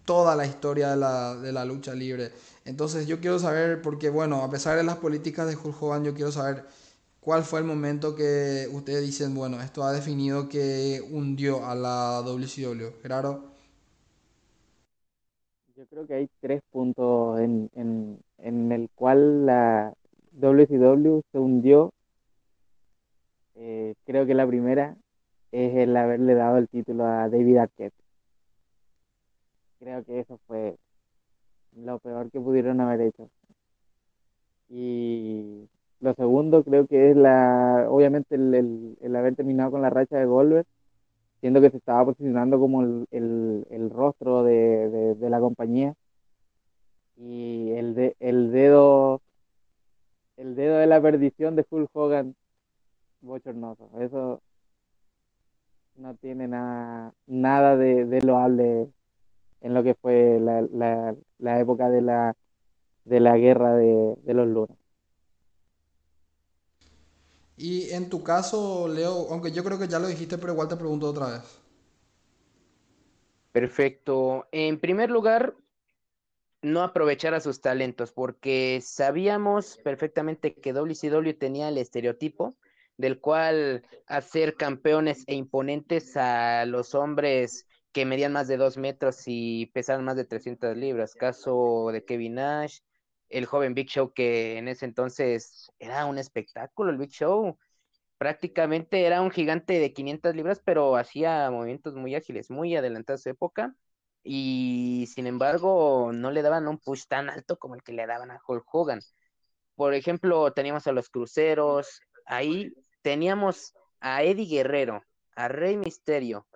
[0.05, 2.33] toda la historia de la, de la lucha libre.
[2.64, 6.14] Entonces yo quiero saber, porque bueno, a pesar de las políticas de Hulk Hogan, yo
[6.14, 6.64] quiero saber
[7.22, 12.20] ¿Cuál fue el momento que ustedes dicen, bueno, esto ha definido que hundió a la
[12.24, 13.00] WCW?
[13.00, 13.44] Gerardo.
[15.76, 19.94] Yo creo que hay tres puntos en, en, en el cual la
[20.32, 21.92] WCW se hundió.
[23.54, 24.96] Eh, creo que la primera
[25.52, 27.94] es el haberle dado el título a David Arquette.
[29.78, 30.76] Creo que eso fue
[31.76, 33.30] lo peor que pudieron haber hecho.
[34.68, 35.68] Y
[36.02, 40.26] lo segundo creo que es la, obviamente el, el, haber terminado con la racha de
[40.26, 40.66] Goldberg,
[41.40, 43.06] siendo que se estaba posicionando como el,
[43.70, 45.94] el rostro de, de, la compañía.
[47.16, 49.22] Y el, de, el dedo
[50.36, 52.34] el dedo de la perdición de Hulk Hogan
[53.20, 53.88] bochornoso.
[54.00, 54.42] Eso
[55.96, 58.88] no tiene nada, nada de, de loable
[59.60, 62.34] en lo que fue la, la, la época de la,
[63.04, 64.81] de la guerra de, de los lunas.
[67.56, 70.76] Y en tu caso, Leo, aunque yo creo que ya lo dijiste, pero igual te
[70.76, 71.42] pregunto otra vez.
[73.52, 74.46] Perfecto.
[74.50, 75.54] En primer lugar,
[76.62, 82.56] no aprovechar a sus talentos, porque sabíamos perfectamente que WCW tenía el estereotipo
[82.96, 89.24] del cual hacer campeones e imponentes a los hombres que medían más de dos metros
[89.26, 91.14] y pesaban más de 300 libras.
[91.14, 92.78] Caso de Kevin Nash,
[93.32, 97.58] el joven Big Show, que en ese entonces era un espectáculo, el Big Show.
[98.18, 103.24] Prácticamente era un gigante de 500 libras, pero hacía movimientos muy ágiles, muy adelantados a
[103.24, 103.74] su época.
[104.22, 108.30] Y sin embargo, no le daban un push tan alto como el que le daban
[108.30, 109.00] a Hulk Hogan.
[109.74, 115.02] Por ejemplo, teníamos a los cruceros, ahí teníamos a Eddie Guerrero,
[115.34, 116.46] a Rey Misterio,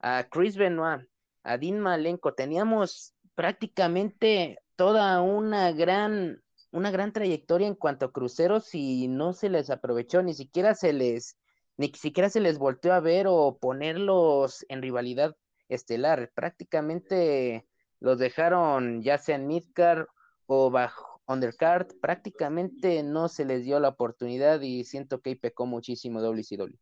[0.00, 1.06] a Chris Benoit,
[1.44, 8.74] a Dean Malenko, teníamos prácticamente toda una gran, una gran trayectoria en cuanto a cruceros
[8.74, 11.36] y no se les aprovechó, ni siquiera se les,
[11.76, 15.36] ni siquiera se les volteó a ver o ponerlos en rivalidad
[15.68, 16.30] estelar.
[16.34, 17.66] Prácticamente
[18.00, 20.06] los dejaron ya sea en midcard
[20.46, 26.20] o bajo undercard, prácticamente no se les dio la oportunidad y siento que pecó muchísimo
[26.20, 26.76] WCW.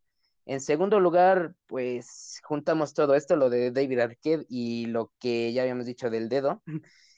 [0.46, 5.62] En segundo lugar, pues juntamos todo esto, lo de David Arquette y lo que ya
[5.62, 6.62] habíamos dicho del dedo.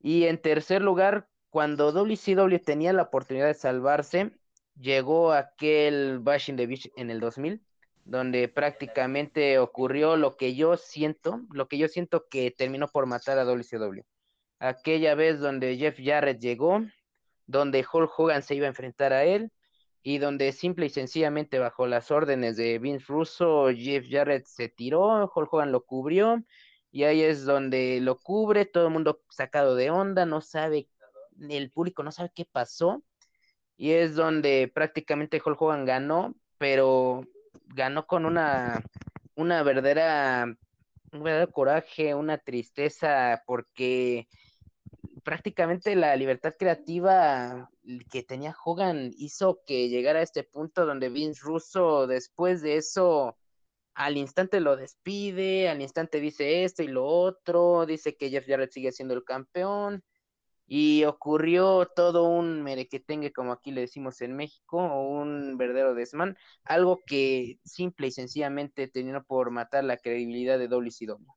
[0.00, 4.32] Y en tercer lugar, cuando WCW tenía la oportunidad de salvarse,
[4.78, 7.62] llegó aquel Bashing the Beach en el 2000,
[8.04, 13.38] donde prácticamente ocurrió lo que yo siento, lo que yo siento que terminó por matar
[13.38, 14.02] a WCW.
[14.60, 16.82] Aquella vez donde Jeff Jarrett llegó,
[17.46, 19.52] donde Hulk Hogan se iba a enfrentar a él,
[20.02, 25.30] y donde simple y sencillamente bajo las órdenes de Vince Russo, Jeff Jarrett se tiró,
[25.34, 26.42] Hulk Hogan lo cubrió,
[26.90, 30.88] y ahí es donde lo cubre, todo el mundo sacado de onda, no sabe,
[31.38, 33.02] el público no sabe qué pasó,
[33.76, 37.22] y es donde prácticamente Hulk Hogan ganó, pero
[37.66, 38.82] ganó con una,
[39.36, 40.46] una verdadera,
[41.12, 44.28] un verdadero coraje, una tristeza, porque
[45.22, 47.70] prácticamente la libertad creativa
[48.10, 53.37] que tenía Hogan hizo que llegara a este punto donde Vince Russo después de eso
[53.98, 58.70] al instante lo despide, al instante dice esto y lo otro, dice que Jeff Jarrett
[58.70, 60.04] sigue siendo el campeón
[60.68, 67.00] y ocurrió todo un merequetengue, como aquí le decimos en México, un verdadero desmán, algo
[67.04, 71.32] que simple y sencillamente terminó por matar la credibilidad de WCW.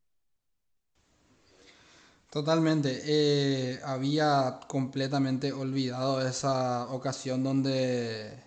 [2.30, 3.02] Totalmente.
[3.06, 8.40] Eh, había completamente olvidado esa ocasión donde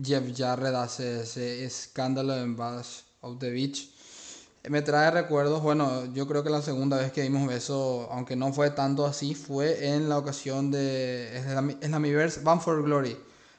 [0.00, 3.90] Jeff Jarrett hace ese escándalo en Bash of the Beach.
[4.68, 8.50] Me trae recuerdos, bueno, yo creo que la segunda vez que vimos eso, aunque no
[8.52, 13.14] fue tanto así, fue en la ocasión de Slammiverse Bound for Glory.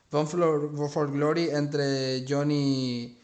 [0.10, 3.20] Bound for, Glory entre Johnny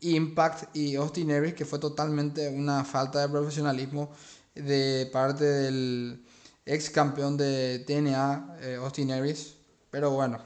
[0.00, 4.10] Impact y Austin Aries, que fue totalmente una falta de profesionalismo
[4.54, 6.24] de parte del
[6.66, 9.54] ex campeón de TNA, eh, Austin Aries.
[9.90, 10.40] Pero bueno,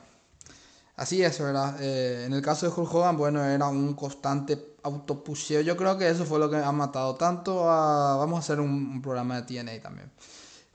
[0.97, 1.77] así es, ¿verdad?
[1.81, 5.61] Eh, en el caso de Hulk Hogan, bueno, era un constante autopuseo.
[5.61, 8.17] Yo creo que eso fue lo que ha matado tanto a...
[8.17, 10.11] Vamos a hacer un, programa de TNA también.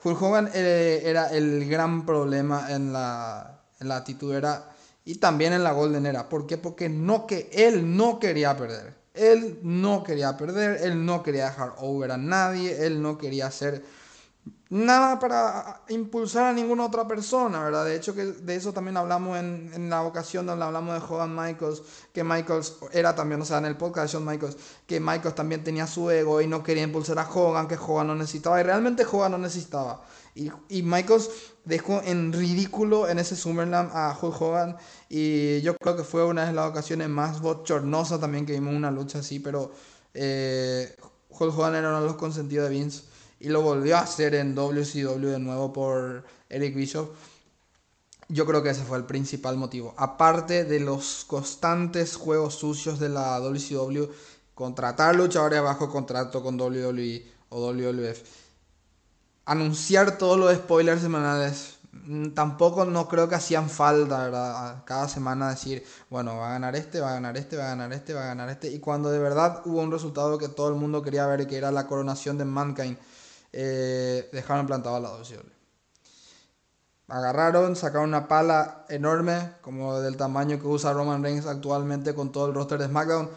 [0.03, 4.33] Hulk Hogan eh, era el gran problema en la, en la actitud
[5.05, 6.29] y también en la Golden Era.
[6.29, 6.57] ¿Por qué?
[6.57, 8.95] Porque no que él no quería perder.
[9.13, 13.83] Él no quería perder, él no quería dejar over a nadie, él no quería hacer
[14.69, 17.85] nada para impulsar a ninguna otra persona, ¿verdad?
[17.85, 21.35] De hecho, que de eso también hablamos en, en, la ocasión donde hablamos de Hogan
[21.35, 21.81] Michaels,
[22.13, 25.63] que Michaels era también, o sea, en el podcast de Shawn Michaels, que Michaels también
[25.63, 29.05] tenía su ego y no quería impulsar a Hogan, que Hogan no necesitaba, y realmente
[29.11, 30.03] Hogan no necesitaba.
[30.35, 31.29] Y, y Michaels
[31.65, 34.77] dejó en ridículo en ese Summerland a Hulk Hogan,
[35.09, 38.91] y yo creo que fue una de las ocasiones más bochornosas también que vimos una
[38.91, 39.71] lucha así, pero
[40.13, 40.95] eh,
[41.29, 43.08] Hulk Hogan era uno de los consentidos de Vince
[43.39, 47.09] y lo volvió a hacer en WCW de nuevo por Eric Bishop.
[48.27, 49.95] Yo creo que ese fue el principal motivo.
[49.97, 54.11] Aparte de los constantes juegos sucios de la WCW,
[54.53, 58.21] contratar luchadores bajo contrato con WWE o WWF,
[59.45, 61.79] anunciar todos los spoilers semanales.
[61.91, 64.83] Mm, tampoco no creo que hacían falta.
[64.85, 67.93] Cada semana decir, bueno, va a ganar este, va a ganar este, va a ganar
[67.93, 68.69] este, va a ganar este.
[68.69, 71.71] Y cuando de verdad hubo un resultado que todo el mundo quería ver, que era
[71.71, 72.97] la coronación de Mankind
[73.51, 75.59] eh, dejaron plantado la WCW.
[77.07, 82.47] Agarraron, sacaron una pala enorme, como del tamaño que usa Roman Reigns actualmente con todo
[82.47, 83.29] el roster de SmackDown.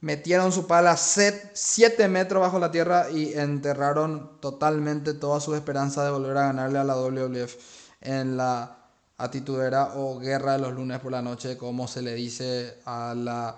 [0.00, 6.10] Metieron su pala 7 metros bajo la tierra y enterraron totalmente toda su esperanza de
[6.10, 7.54] volver a ganarle a la WWF
[8.00, 8.78] en la
[9.16, 13.56] atitudera o guerra de los lunes por la noche, como se le dice a la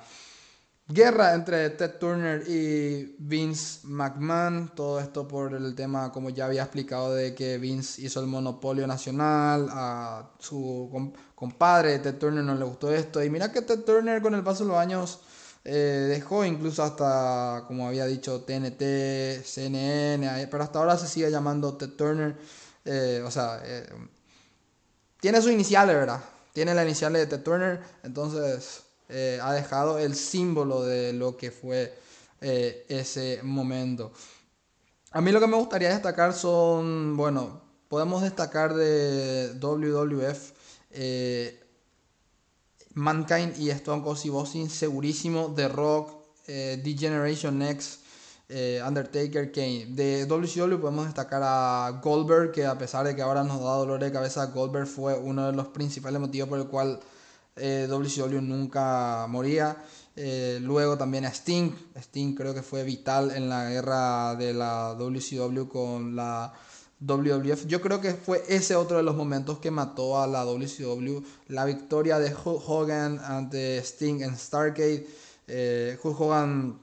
[0.88, 4.72] guerra entre Ted Turner y Vince McMahon.
[4.74, 8.86] Todo esto por el tema, como ya había explicado, de que Vince hizo el monopolio
[8.86, 9.68] nacional.
[9.70, 13.22] A su compadre Ted Turner no le gustó esto.
[13.22, 15.20] Y mira que Ted Turner con el paso de los años
[15.64, 20.48] eh, dejó incluso hasta, como había dicho, TNT, CNN.
[20.50, 22.36] Pero hasta ahora se sigue llamando Ted Turner.
[22.84, 23.86] Eh, o sea, eh,
[25.20, 26.20] tiene su inicial, ¿verdad?
[26.52, 27.80] Tiene la inicial de Ted Turner.
[28.02, 28.84] Entonces
[29.16, 31.96] eh, ha dejado el símbolo de lo que fue
[32.40, 34.12] eh, ese momento.
[35.12, 40.50] A mí lo que me gustaría destacar son, bueno, podemos destacar de WWF
[40.90, 41.60] eh,
[42.94, 46.10] Mankind y Stone Cold Steve Austin, segurísimo, The Rock,
[46.46, 48.00] The Generation Next,
[48.84, 49.86] Undertaker, Kane.
[49.90, 54.00] De WCW podemos destacar a Goldberg, que a pesar de que ahora nos da dolor
[54.00, 57.00] de cabeza, Goldberg fue uno de los principales motivos por el cual
[57.56, 59.76] eh, WCW nunca moría.
[60.16, 61.72] Eh, luego también a Sting.
[61.96, 66.52] Sting creo que fue vital en la guerra de la WCW con la
[67.00, 67.66] WWF.
[67.66, 71.22] Yo creo que fue ese otro de los momentos que mató a la WCW.
[71.48, 75.06] La victoria de Hulk Hogan ante Sting en Stargate.
[75.46, 76.80] Eh, Hulk Hogan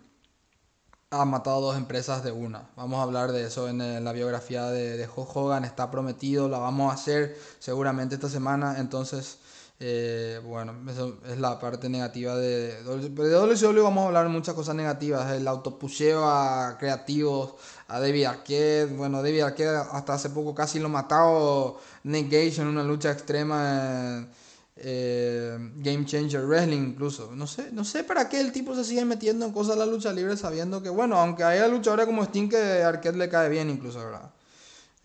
[1.10, 2.70] ha matado dos empresas de una.
[2.76, 5.66] Vamos a hablar de eso en, la biografía de, de Hulk Hogan.
[5.66, 8.80] Está prometido, la vamos a hacer seguramente esta semana.
[8.80, 9.40] Entonces
[9.84, 13.82] eh, bueno, eso es la parte negativa de, de WCW.
[13.82, 15.32] Vamos a hablar muchas cosas negativas.
[15.32, 17.56] El autopusheo a creativos,
[17.88, 18.96] a David Arquette.
[18.96, 24.18] Bueno, David Arquette hasta hace poco casi lo matado Nick Gage en una lucha extrema
[24.18, 24.30] en
[24.76, 27.32] eh, Game Changer Wrestling incluso.
[27.36, 29.92] No sé, no sé para qué el tipo se sigue metiendo en cosas de la
[29.92, 33.72] lucha libre sabiendo que, bueno, aunque haya luchadores como Sting que Arquette le cae bien
[33.72, 34.30] incluso, ¿verdad?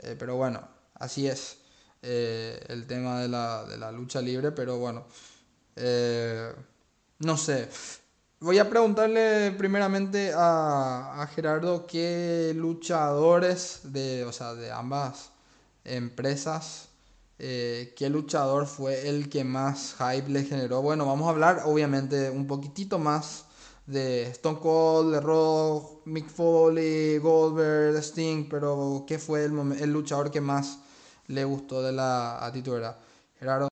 [0.00, 0.60] Eh, pero bueno,
[0.96, 1.56] así es.
[2.08, 5.06] Eh, el tema de la, de la, lucha libre, pero bueno,
[5.74, 6.52] eh,
[7.18, 7.68] no sé.
[8.38, 15.30] Voy a preguntarle primeramente a, a, Gerardo qué luchadores de, o sea, de ambas
[15.82, 16.90] empresas,
[17.40, 20.82] eh, qué luchador fue el que más hype le generó.
[20.82, 23.46] Bueno, vamos a hablar obviamente un poquitito más
[23.86, 30.40] de Stone Cold, de Rock, Mick Foley, Goldberg, Sting, pero ¿qué fue el luchador que
[30.40, 30.85] más
[31.28, 32.96] le gustó de la actitud era
[33.38, 33.68] Gerardo.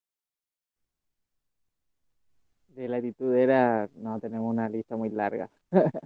[2.69, 5.49] De la actitud era, no tenemos una lista muy larga,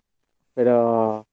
[0.54, 1.26] pero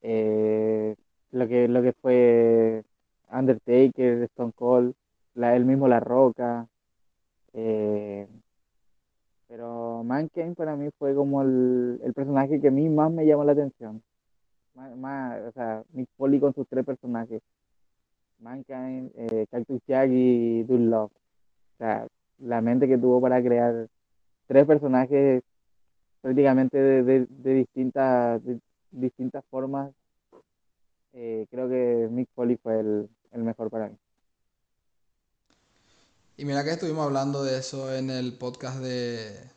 [0.00, 0.94] eh,
[1.32, 2.84] lo que lo que fue
[3.32, 4.94] Undertaker, Stone Cold,
[5.34, 6.68] la, él mismo La Roca,
[7.52, 8.28] eh,
[9.48, 13.44] pero Mankind para mí fue como el, el, personaje que a mí más me llamó
[13.44, 14.02] la atención.
[14.74, 17.42] Más, más, o sea, Mick Foley con sus tres personajes.
[18.44, 21.10] Mankind, eh, Cactus Jack y Dude Love.
[21.10, 22.06] O sea,
[22.38, 23.88] la mente que tuvo para crear
[24.46, 25.42] tres personajes
[26.20, 28.40] prácticamente de, distintas,
[28.90, 29.92] distintas formas,
[31.14, 33.96] eh, creo que Mick Foley fue el, el mejor para mí.
[36.36, 39.53] Y mira que estuvimos hablando de eso en el podcast de,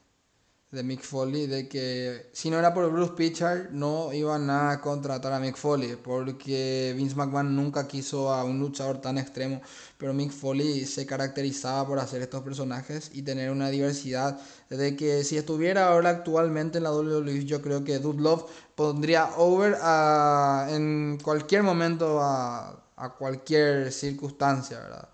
[0.69, 5.31] de Mick Foley, de que si no era por Bruce Pitchard no iban a contratar
[5.31, 9.61] a Mick Foley, porque Vince McMahon nunca quiso a un luchador tan extremo,
[9.97, 15.23] pero Mick Foley se caracterizaba por hacer estos personajes y tener una diversidad, de que
[15.23, 20.67] si estuviera ahora actualmente en la WWE, yo creo que Dude Love pondría over a,
[20.69, 25.07] en cualquier momento a, a cualquier circunstancia, ¿verdad?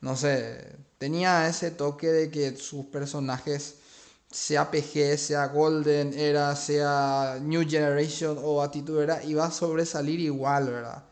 [0.00, 3.77] No sé, tenía ese toque de que sus personajes
[4.30, 10.70] sea PG, sea Golden Era, sea New Generation o Attitude Era, iba a sobresalir igual,
[10.70, 11.04] ¿verdad?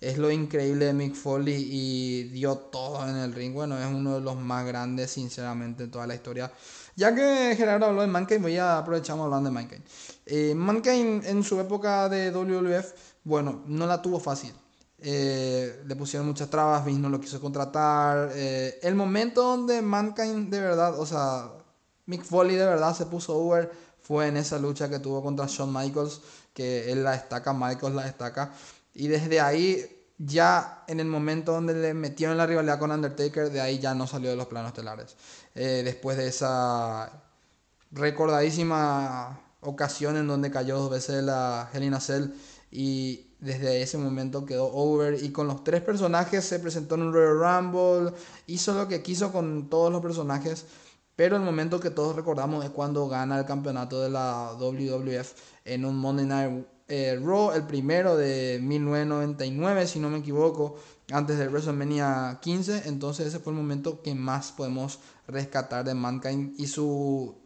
[0.00, 3.54] Es lo increíble de Mick Foley y dio todo en el ring.
[3.54, 6.50] Bueno, es uno de los más grandes, sinceramente, en toda la historia.
[6.96, 9.82] Ya que Gerardo habló de Mankind, voy a aprovechamos hablando de Mankind.
[10.26, 14.52] Eh, Mankind en su época de WWF, bueno, no la tuvo fácil.
[14.98, 18.32] Eh, le pusieron muchas trabas, Vince no lo quiso contratar.
[18.34, 21.61] Eh, el momento donde Mankind de verdad, o sea,
[22.06, 23.70] Mick Foley de verdad se puso over
[24.02, 26.20] fue en esa lucha que tuvo contra Shawn Michaels,
[26.52, 28.52] que él la destaca, Michaels la destaca.
[28.94, 29.86] Y desde ahí,
[30.18, 34.06] ya en el momento donde le metieron la rivalidad con Undertaker, de ahí ya no
[34.06, 35.16] salió de los planos estelares.
[35.54, 37.12] Eh, después de esa
[37.92, 42.30] recordadísima ocasión en donde cayó dos veces la Helena Cell
[42.72, 47.12] y desde ese momento quedó over y con los tres personajes se presentó en un
[47.12, 48.12] Royal Rumble,
[48.46, 50.64] hizo lo que quiso con todos los personajes
[51.22, 55.32] pero el momento que todos recordamos es cuando gana el campeonato de la WWF
[55.64, 60.74] en un Monday Night eh, Raw, el primero de 1999, si no me equivoco,
[61.12, 62.88] antes del WrestleMania 15.
[62.88, 64.98] Entonces ese fue el momento que más podemos
[65.28, 67.36] rescatar de Mankind y su...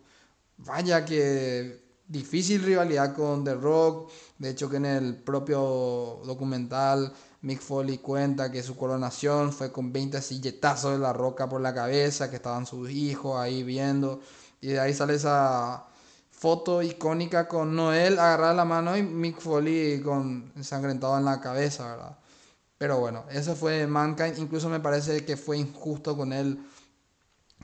[0.57, 4.11] Vaya que difícil rivalidad con The Rock.
[4.39, 7.13] De hecho, que en el propio documental
[7.47, 11.73] Mick Foley cuenta que su coronación fue con 20 silletazos de la roca por la
[11.73, 14.21] cabeza, que estaban sus hijos ahí viendo.
[14.61, 15.85] Y de ahí sale esa
[16.33, 21.87] foto icónica con Noel agarrada la mano y Mick Foley con ensangrentado en la cabeza,
[21.87, 22.19] ¿verdad?
[22.79, 24.39] Pero bueno, ese fue Mankind.
[24.39, 26.59] Incluso me parece que fue injusto con él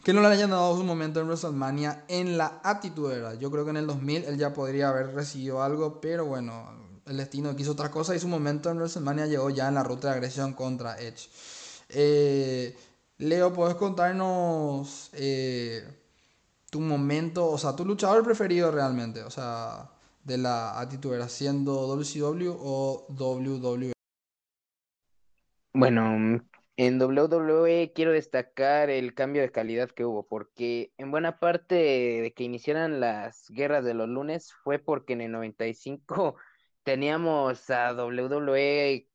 [0.05, 3.35] que no le hayan dado su momento en WrestleMania en la actitud, ¿verdad?
[3.35, 7.17] Yo creo que en el 2000 él ya podría haber recibido algo, pero bueno, el
[7.17, 10.15] destino quiso otra cosa y su momento en WrestleMania llegó ya en la ruta de
[10.15, 11.29] agresión contra Edge.
[11.89, 12.77] Eh,
[13.19, 15.85] Leo, ¿puedes contarnos eh,
[16.71, 19.91] tu momento, o sea, tu luchador preferido realmente, o sea,
[20.25, 23.93] de la actitud, ¿era siendo WCW o WWE?
[25.75, 26.41] Bueno,
[26.77, 32.33] en WWE quiero destacar el cambio de calidad que hubo, porque en buena parte de
[32.35, 36.37] que iniciaran las guerras de los lunes fue porque en el 95
[36.83, 39.09] teníamos a WWE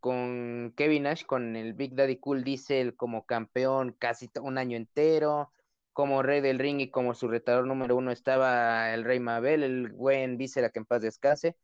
[0.00, 5.52] con Kevin Nash, con el Big Daddy Cool Diesel como campeón casi un año entero,
[5.92, 9.88] como rey del ring y como su retador número uno estaba el Rey Mabel, el
[9.88, 11.56] buen Vícera que en paz descanse,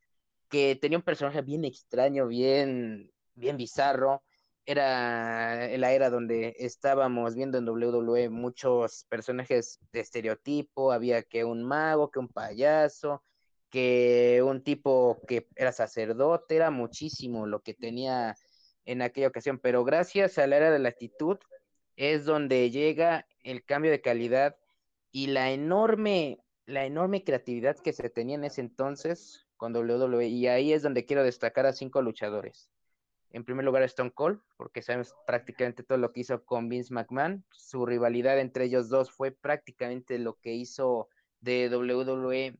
[0.49, 4.23] que tenía un personaje bien extraño, bien, bien bizarro.
[4.67, 11.63] Era la era donde estábamos viendo en WWE muchos personajes de estereotipo, había que un
[11.65, 13.23] mago, que un payaso,
[13.75, 18.37] que un tipo que era sacerdote, era muchísimo lo que tenía
[18.85, 21.39] en aquella ocasión, pero gracias a la era de la actitud
[21.97, 24.57] es donde llega el cambio de calidad
[25.11, 30.47] y la enorme, la enorme creatividad que se tenía en ese entonces con WWE, y
[30.47, 32.71] ahí es donde quiero destacar a cinco luchadores.
[33.31, 37.45] En primer lugar, Stone Cold, porque sabemos prácticamente todo lo que hizo con Vince McMahon.
[37.51, 41.09] Su rivalidad entre ellos dos fue prácticamente lo que hizo
[41.41, 42.57] de WWE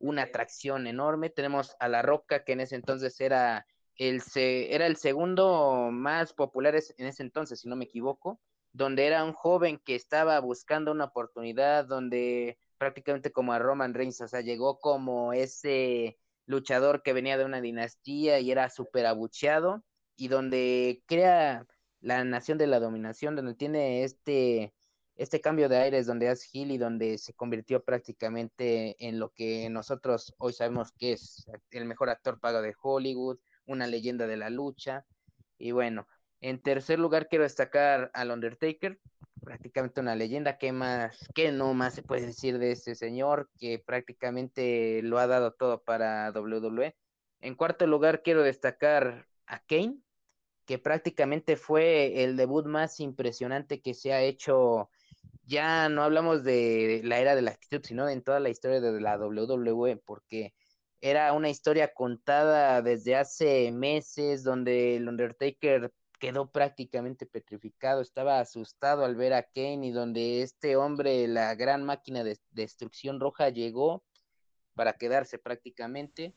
[0.00, 1.30] una atracción enorme.
[1.30, 6.74] Tenemos a La Roca, que en ese entonces era el, era el segundo más popular
[6.74, 8.40] en ese entonces, si no me equivoco,
[8.72, 14.20] donde era un joven que estaba buscando una oportunidad, donde prácticamente como a Roman Reigns,
[14.22, 19.84] o sea, llegó como ese luchador que venía de una dinastía y era súper abucheado
[20.16, 21.66] y donde crea
[22.00, 24.74] la nación de la dominación, donde tiene este,
[25.20, 29.68] este cambio de aires, donde es Hill y donde se convirtió prácticamente en lo que
[29.68, 34.48] nosotros hoy sabemos que es el mejor actor pago de Hollywood, una leyenda de la
[34.48, 35.04] lucha.
[35.58, 36.08] Y bueno,
[36.40, 38.98] en tercer lugar quiero destacar al Undertaker,
[39.42, 43.78] prácticamente una leyenda, ¿qué más, qué no más se puede decir de este señor que
[43.78, 46.96] prácticamente lo ha dado todo para WWE?
[47.40, 49.98] En cuarto lugar quiero destacar a Kane,
[50.64, 54.88] que prácticamente fue el debut más impresionante que se ha hecho.
[55.42, 59.00] Ya no hablamos de la era de la actitud, sino en toda la historia de
[59.00, 60.54] la WWE, porque
[61.00, 69.04] era una historia contada desde hace meses, donde el Undertaker quedó prácticamente petrificado, estaba asustado
[69.04, 74.04] al ver a Kane y donde este hombre, la gran máquina de destrucción roja, llegó
[74.74, 76.34] para quedarse prácticamente.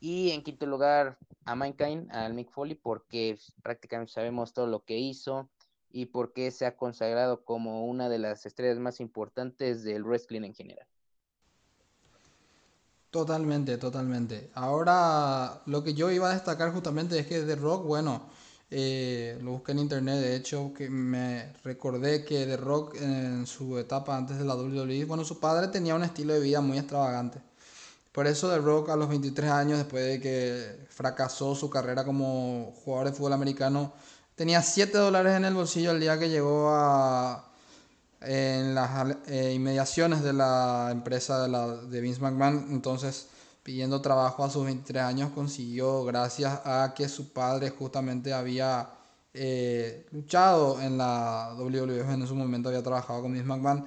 [0.00, 4.98] Y en quinto lugar, a Mankind, al Mick Foley, porque prácticamente sabemos todo lo que
[4.98, 5.50] hizo
[5.92, 10.54] y porque se ha consagrado como una de las estrellas más importantes del wrestling en
[10.54, 10.86] general.
[13.10, 14.50] Totalmente, totalmente.
[14.54, 18.28] Ahora, lo que yo iba a destacar justamente es que The Rock, bueno,
[18.70, 23.78] eh, lo busqué en internet, de hecho, que me recordé que The Rock en su
[23.78, 27.40] etapa antes de la WWE, bueno, su padre tenía un estilo de vida muy extravagante.
[28.12, 32.72] Por eso The Rock a los 23 años, después de que fracasó su carrera como
[32.84, 33.92] jugador de fútbol americano,
[34.40, 37.44] tenía 7 dólares en el bolsillo el día que llegó a
[38.22, 42.68] en las eh, inmediaciones de la empresa de, Vince McMahon.
[42.70, 43.26] Entonces,
[43.62, 48.88] pidiendo trabajo a sus 23 años, consiguió gracias a que su padre justamente había
[49.34, 53.84] eh, luchado en la WWE, en su momento había trabajado con Vince McMahon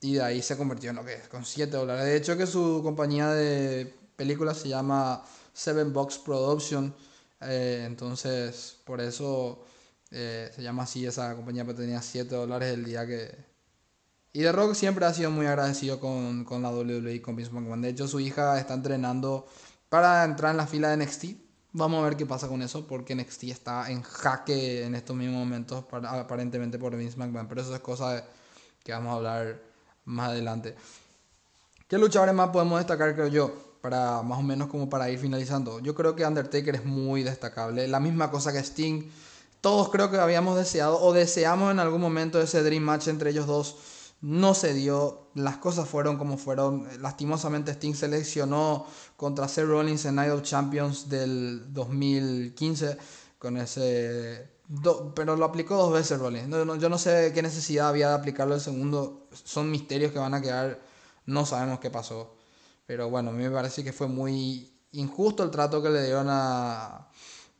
[0.00, 2.06] y de ahí se convirtió en lo que es, con 7 dólares.
[2.06, 5.22] De hecho que su compañía de películas se llama
[5.52, 6.92] Seven Box Production.
[7.40, 9.64] Eh, entonces, por eso
[10.12, 13.34] eh, se llama así esa compañía, pero tenía 7 dólares el día que...
[14.34, 17.82] Y The Rock siempre ha sido muy agradecido con, con la WWE con Vince McMahon.
[17.82, 19.46] De hecho, su hija está entrenando
[19.88, 21.24] para entrar en la fila de NXT.
[21.72, 25.38] Vamos a ver qué pasa con eso, porque NXT está en jaque en estos mismos
[25.38, 27.48] momentos, aparentemente por Vince McMahon.
[27.48, 28.24] Pero eso es cosa
[28.82, 29.62] que vamos a hablar
[30.04, 30.74] más adelante.
[31.88, 33.54] ¿Qué luchadores más podemos destacar, creo yo?
[33.82, 35.80] Para más o menos como para ir finalizando.
[35.80, 37.86] Yo creo que Undertaker es muy destacable.
[37.88, 39.10] La misma cosa que Sting.
[39.62, 43.46] Todos creo que habíamos deseado o deseamos en algún momento ese Dream Match entre ellos
[43.46, 43.76] dos.
[44.20, 46.88] no se dio, las cosas fueron como fueron.
[47.00, 48.86] Lastimosamente Sting seleccionó
[49.16, 52.98] contra Seth Rollins en Night of Champions del 2015
[53.38, 54.50] con ese...
[55.14, 56.48] pero lo aplicó dos veces Rollins.
[56.80, 59.28] yo no sé qué necesidad había de aplicarlo el segundo.
[59.32, 60.80] Son misterios que van a quedar.
[61.26, 62.36] No sabemos qué pasó.
[62.86, 66.26] Pero bueno, a mí me parece que fue muy injusto el trato que le dieron
[66.30, 67.08] a,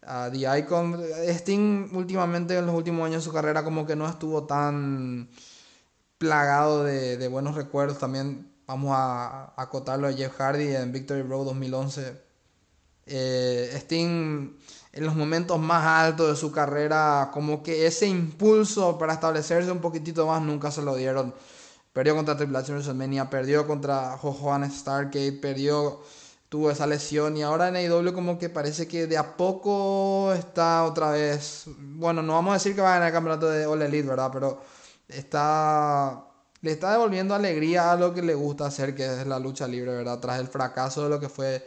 [0.03, 1.03] a The Icon.
[1.29, 5.31] Sting últimamente, en los últimos años de su carrera, como que no estuvo tan
[6.19, 7.99] plagado de, buenos recuerdos.
[7.99, 12.21] También vamos a, acotarlo a Jeff Hardy en Victory Road 2011.
[13.07, 14.57] Eh, Sting
[14.93, 19.81] en los momentos más altos de su carrera, como que ese impulso para establecerse un
[19.81, 21.35] poquitito más nunca se lo dieron.
[21.93, 26.01] Perdió contra Triple H en WrestleMania, perdió contra Johan Stargate, perdió,
[26.53, 30.85] tuvo esa lesión y ahora en AEW como que parece que de a poco está
[30.85, 33.81] otra vez, bueno, no vamos a decir que va a ganar el campeonato de All
[33.81, 34.29] Elite, ¿verdad?
[34.31, 34.61] Pero
[35.09, 36.27] está
[36.61, 39.93] le está devolviendo alegría a lo que le gusta hacer, que es la lucha libre,
[39.93, 40.21] ¿verdad?
[40.21, 41.67] Tras el fracaso de lo que fue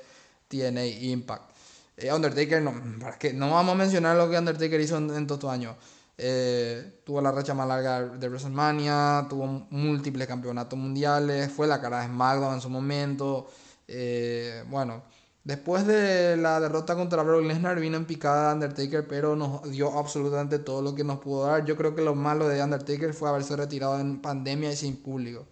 [0.50, 1.50] TNA Impact.
[1.98, 5.38] Eh, Undertaker, no, para que, no vamos a mencionar lo que Undertaker hizo en, todo
[5.38, 5.76] estos años.
[6.16, 12.02] Eh, tuvo la racha más larga de WrestleMania, tuvo múltiples campeonatos mundiales, fue la cara
[12.02, 13.48] de SmackDown en su momento.
[13.88, 15.04] Eh, bueno,
[15.46, 20.58] Después de la derrota contra Brock Lesnar vino en picada Undertaker, pero nos dio absolutamente
[20.58, 21.64] todo lo que nos pudo dar.
[21.66, 25.46] Yo creo que lo malo de Undertaker fue haberse retirado en pandemia y sin público.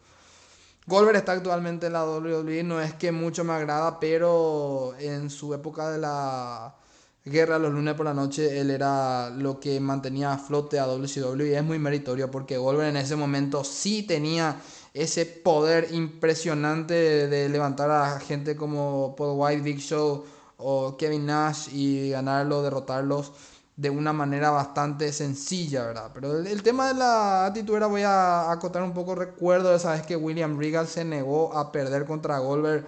[0.88, 5.54] Goldberg está actualmente en la WWE, no es que mucho me agrada, pero en su
[5.54, 6.76] época de la
[7.24, 11.44] guerra los lunes por la noche, él era lo que mantenía a flote a WCW
[11.44, 14.58] y es muy meritorio porque Goldberg en ese momento sí tenía
[14.94, 20.26] ese poder impresionante de, levantar a gente como Paul White, Big Show
[20.58, 23.32] o Kevin Nash y ganarlo, derrotarlos
[23.76, 26.12] de una manera bastante sencilla, ¿verdad?
[26.14, 30.16] Pero el, tema de la actitud voy a acotar un poco, recuerdo esa vez que
[30.16, 32.86] William Regal se negó a perder contra Goldberg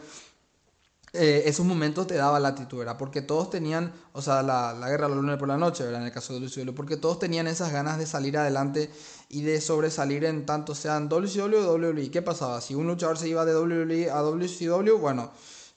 [1.17, 5.07] eh, esos momentos te daba la titularidad, porque todos tenían, o sea, la, la guerra
[5.07, 6.01] la luna por la noche, ¿verdad?
[6.01, 8.91] En el caso de WCW, porque todos tenían esas ganas de salir adelante
[9.35, 12.09] y de sobresalir en tanto sean WCW o WWE.
[12.09, 12.61] ¿Qué pasaba?
[12.61, 15.29] Si un luchador se iba de WWE a WCW, bueno,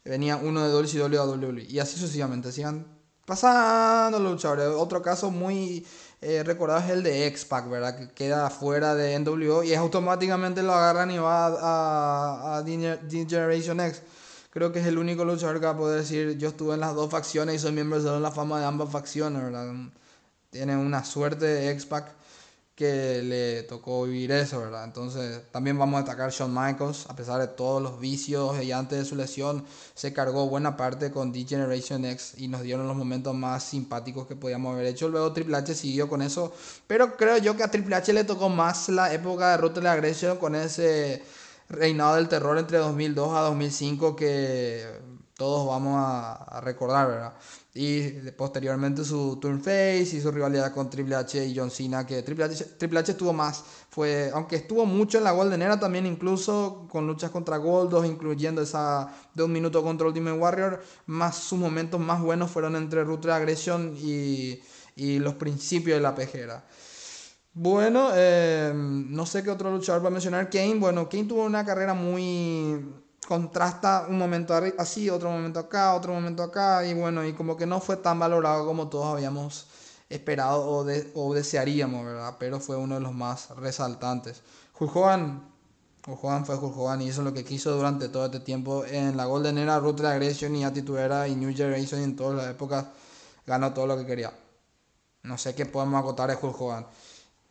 [0.05, 1.65] venía uno de WCW a WWE.
[1.69, 2.87] Y así sucesivamente, sigan
[3.27, 4.69] pasando los luchadores.
[4.69, 5.85] Otro caso muy
[6.21, 7.99] eh, recordado es el de X-Pac, ¿verdad?
[7.99, 13.81] Que queda fuera de NWO y automáticamente lo agarran y va a, a, a Generation
[13.81, 14.03] X
[14.51, 16.95] creo que es el único luchador que va a poder decir yo estuve en las
[16.95, 19.73] dos facciones y soy miembro de la fama de ambas facciones, ¿verdad?
[20.51, 22.18] Tiene una suerte de X-Pac
[22.79, 24.85] que le tocó vivir eso, ¿verdad?
[24.85, 29.01] Entonces también vamos a destacar Shawn Michaels, a pesar de todos los vicios y antes
[29.01, 29.65] de su lesión,
[29.97, 34.37] se cargó buena parte con D-Generation X y nos dieron los momentos más simpáticos que
[34.37, 35.09] podíamos haber hecho.
[35.09, 36.55] Luego Triple H siguió con eso,
[36.87, 40.39] pero creo yo que a Triple H le tocó más la época de Ruthless Aggression
[40.39, 41.25] con ese
[41.69, 44.87] reinado del terror entre 2002 a 2005 que
[45.37, 47.33] todos vamos a, recordar, ¿verdad?
[47.81, 52.25] Y posteriormente su turn face y su rivalidad con Triple H y John Cena, que
[52.25, 56.05] Triple H, Triple H estuvo más, fue, aunque estuvo mucho en la Golden Era, también
[56.05, 61.57] incluso con luchas contra Goldos, incluyendo esa de un minuto contra Ultimate Warrior, más sus
[61.57, 64.61] momentos más buenos fueron entre Ruthless Aggression y,
[64.97, 66.67] y los principios de la pejera.
[67.53, 70.51] Bueno, eh, no sé qué otro luchador va a mencionar.
[70.51, 72.85] Kane, bueno, Kane tuvo una carrera muy
[73.29, 77.67] contrasta un momento así, otro momento acá, otro momento acá, y bueno, y como que
[77.67, 79.67] no fue tan valorado como todos habíamos
[80.09, 82.37] esperado o, o desearíamos, ¿verdad?
[82.39, 84.41] Pero fue uno de los más resaltantes.
[84.81, 85.43] Hulk Hogan,
[86.07, 89.27] Hulk fue Hulk Hogan y hizo lo que quiso durante todo este tiempo en la
[89.27, 92.87] Golden Era, Root Aggression y Attitude Era y New Generation en todas las épocas
[93.47, 94.33] ganó todo lo que quería.
[95.23, 96.87] No sé qué podemos acotar de Hulk Hogan.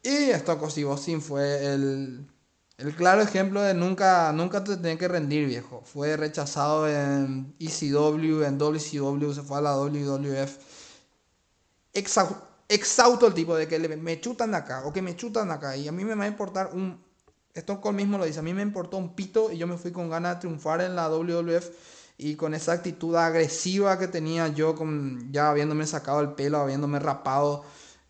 [0.01, 2.27] Y esto Austin fue el,
[2.77, 5.81] el, claro ejemplo de nunca, nunca te tenés que rendir, viejo.
[5.85, 10.57] Fue rechazado en ECW, en WCW, se fue a la WWF.
[12.69, 15.75] Exauto el tipo de que me chutan acá o que me chutan acá.
[15.75, 17.05] Y a mí me va a importar un...
[17.81, 18.39] Con mismo lo dice.
[18.39, 20.95] A mí me importó un pito y yo me fui con ganas de triunfar en
[20.95, 21.69] la WWF
[22.19, 26.99] y con esa actitud agresiva que tenía yo, con, ya habiéndome sacado el pelo, habiéndome
[26.99, 27.63] rapado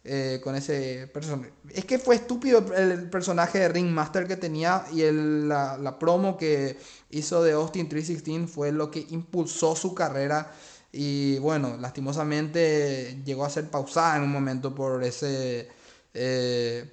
[0.09, 1.51] eh, con ese personaje.
[1.69, 6.77] Es que fue estúpido el personaje de Ringmaster que tenía y el, la, promo que
[7.09, 10.53] hizo de Austin 316 fue lo que impulsó su carrera.
[10.93, 15.67] Y bueno, lastimosamente llegó a ser pausada en un momento por ese
[16.13, 16.89] eh,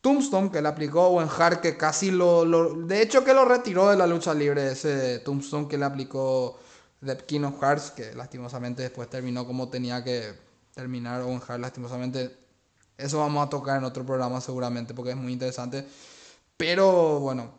[0.00, 3.90] Tombstone que le aplicó Owen Hart, que casi lo, lo, De hecho, que lo retiró
[3.90, 6.58] de la lucha libre, ese Tombstone que le aplicó
[7.04, 10.41] The King of Hearts, que lastimosamente después terminó como tenía que
[10.74, 12.36] terminar Hard lastimosamente.
[12.96, 15.86] Eso vamos a tocar en otro programa seguramente porque es muy interesante.
[16.56, 17.50] Pero bueno,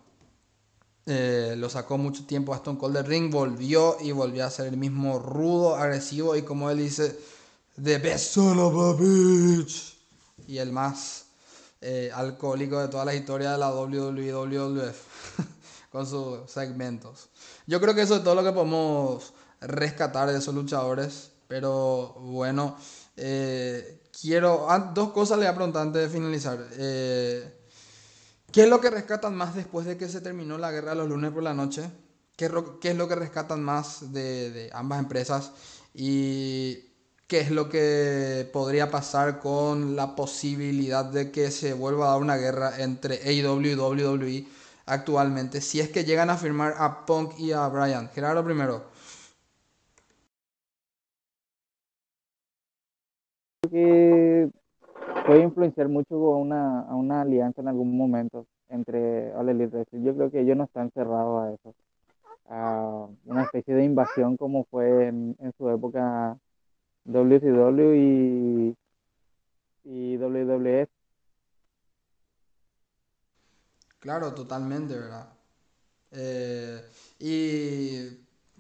[1.06, 4.68] eh, lo sacó mucho tiempo a Stone Cold del ring, volvió y volvió a ser
[4.68, 7.20] el mismo rudo, agresivo y como él dice,
[7.82, 9.98] the best son of a bitch.
[10.48, 11.26] Y el más
[11.82, 14.96] eh, alcohólico de toda la historia de la WWF
[15.92, 17.30] con sus segmentos.
[17.68, 21.32] Yo creo que eso es todo lo que podemos rescatar de esos luchadores.
[21.48, 22.78] Pero bueno,
[23.16, 24.70] eh, quiero.
[24.70, 26.68] Ah, dos cosas le voy a preguntar antes de finalizar.
[26.78, 27.60] Eh,
[28.52, 31.32] ¿Qué es lo que rescatan más después de que se terminó la guerra los lunes
[31.32, 31.90] por la noche?
[32.36, 35.52] ¿Qué, es lo que rescatan más de, de, ambas empresas?
[35.94, 36.94] ¿Y
[37.28, 42.22] qué es lo que podría pasar con la posibilidad de que se vuelva a dar
[42.22, 44.48] una guerra entre AEW y WWE
[44.88, 45.62] actualmente?
[45.62, 48.10] Si es que llegan a firmar a Punk y a Bryan.
[48.14, 48.93] Gerardo primero.
[53.70, 54.50] Que
[55.26, 60.32] puede influenciar mucho a una, una alianza en algún momento entre All Elite Yo creo
[60.32, 61.76] que ellos no están cerrados a eso,
[62.50, 66.38] a una especie de invasión como fue en, su época
[67.06, 68.76] WCW y,
[69.84, 70.90] y WWF.
[74.00, 75.30] Claro, totalmente, ¿verdad?
[76.12, 76.83] Eh,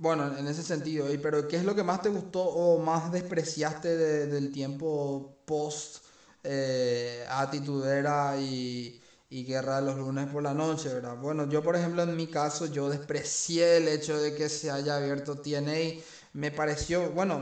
[0.03, 3.95] bueno, en ese sentido, pero ¿qué es lo que más te gustó o más despreciaste
[4.27, 6.03] del tiempo post
[6.43, 11.15] eh, Atitudera y, y Guerra de los lunes por la noche, ¿verdad?
[11.15, 14.97] Bueno, yo por ejemplo en mi caso yo desprecié el hecho de que se haya
[14.97, 16.01] abierto TNA.
[16.33, 17.39] Me pareció, bueno,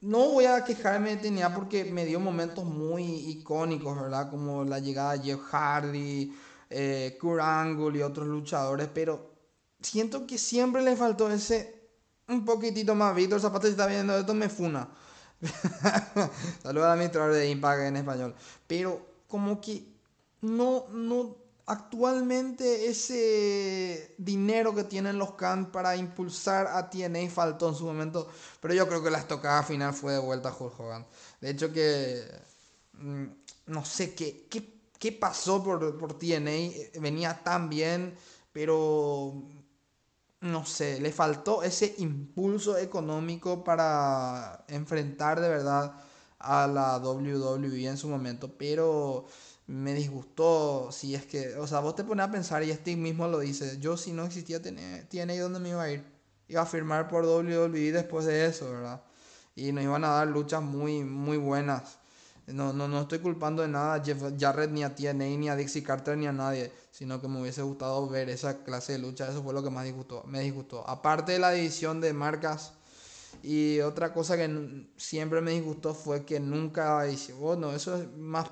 [0.00, 4.30] no voy a quejarme de TNA porque me dio momentos muy icónicos, ¿verdad?
[4.30, 6.34] Como la llegada de Jeff Hardy,
[6.70, 9.30] eh, Kurt Angle y otros luchadores, pero
[9.82, 11.77] siento que siempre le faltó ese
[12.28, 13.14] un poquitito más.
[13.14, 14.88] Víctor Zapata, si está viendo esto, me funa.
[16.62, 18.34] Saludos a administrador de Impact en español.
[18.66, 19.86] Pero como que
[20.40, 27.74] no, no, actualmente ese dinero que tienen los Can para impulsar a TNA faltó en
[27.74, 28.28] su momento.
[28.60, 31.06] Pero yo creo que la estocada final fue de vuelta a Hulk Hogan.
[31.40, 32.24] De hecho que
[32.94, 33.24] mm,
[33.66, 37.00] no sé qué, qué, qué pasó por, por TNA.
[37.00, 38.16] Venía tan bien,
[38.52, 39.44] pero
[40.40, 45.94] no sé, le faltó ese impulso económico para enfrentar de verdad
[46.38, 49.26] a la WWE en su momento, pero
[49.66, 53.26] me disgustó si es que, o sea, vos te pones a pensar y este mismo
[53.28, 56.04] lo dice, yo si no existía tiene ahí donde me iba a ir,
[56.48, 59.02] iba a firmar por WWE después de eso, ¿verdad?
[59.56, 61.97] Y nos iban a dar luchas muy, muy buenas.
[62.52, 65.56] No, no, no estoy culpando de nada a Jeff Jarrett, ni a TNA, ni a
[65.56, 69.28] Dixie Carter, ni a nadie, sino que me hubiese gustado ver esa clase de lucha.
[69.28, 70.88] Eso fue lo que más disgustó, me disgustó.
[70.88, 72.72] Aparte de la división de marcas,
[73.42, 77.04] y otra cosa que siempre me disgustó fue que nunca
[77.38, 78.48] bueno, eso es más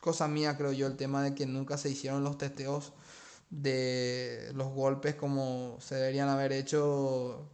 [0.00, 2.92] cosa mía, creo yo, el tema de que nunca se hicieron los testeos
[3.50, 7.48] de los golpes como se deberían haber hecho.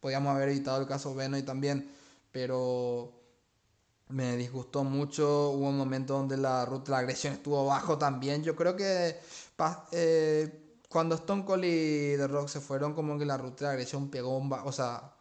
[0.00, 1.90] Podíamos haber evitado el caso Beno y también,
[2.30, 3.23] pero
[4.08, 5.50] me disgustó mucho.
[5.50, 8.42] Hubo un momento donde la ruta de la agresión estuvo bajo también.
[8.42, 9.16] Yo creo que
[9.92, 13.70] eh, cuando Stone Cold y The Rock se fueron, como que la ruta de la
[13.72, 15.14] agresión pegó un, o sea,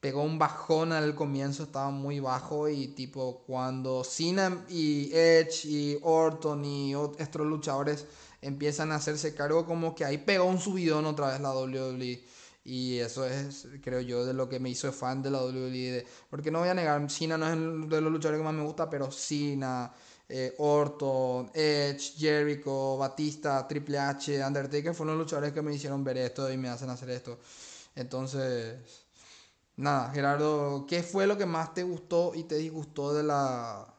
[0.00, 2.68] pegó un bajón al comienzo, estaba muy bajo.
[2.68, 8.06] Y tipo, cuando Cena y Edge y Orton y otros luchadores
[8.42, 12.24] empiezan a hacerse cargo, como que ahí pegó un subidón otra vez la WWE.
[12.62, 16.06] Y eso es, creo yo, de lo que me hizo fan de la WWE.
[16.28, 18.88] Porque no voy a negar, Cena no es de los luchadores que más me gusta,
[18.90, 19.92] pero Cena,
[20.28, 26.18] eh, Orton, Edge, Jericho, Batista, Triple H, Undertaker fueron los luchadores que me hicieron ver
[26.18, 27.38] esto y me hacen hacer esto.
[27.96, 28.78] Entonces,
[29.76, 33.94] nada, Gerardo, ¿qué fue lo que más te gustó y te disgustó de la,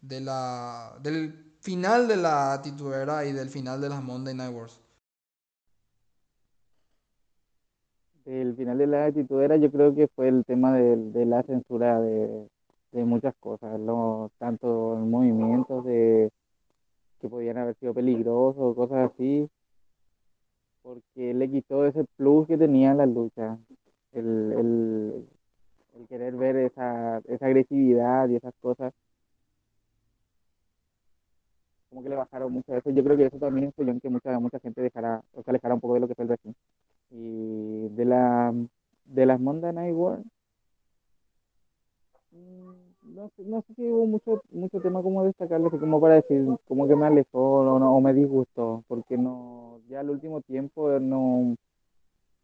[0.00, 4.80] de la, del final de la titulera y del final de las Monday Night Wars?
[8.28, 12.46] El final de la era yo creo que fue el tema de, la censura de,
[12.92, 13.80] muchas cosas,
[14.38, 19.48] tanto movimientos que podían haber sido peligrosos, cosas así,
[20.82, 23.58] porque le quitó ese plus que tenía la lucha,
[24.12, 24.52] el,
[25.94, 28.92] el, querer ver esa, esa agresividad y esas cosas.
[31.90, 32.90] Como que le bajaron mucho eso.
[32.90, 35.74] Yo creo que eso también influyó en que mucha, mucha gente dejara, o se alejara
[35.74, 36.54] un poco de lo que fue el wrestling.
[37.10, 38.54] Y de la
[39.06, 40.22] de las Monday Night Wars,
[42.32, 46.86] mm, no no sé si hubo mucho, mucho tema como destacarlo, como para decir, como
[46.86, 51.56] que me alejó o, no, o me disgustó, porque no, ya al último tiempo no,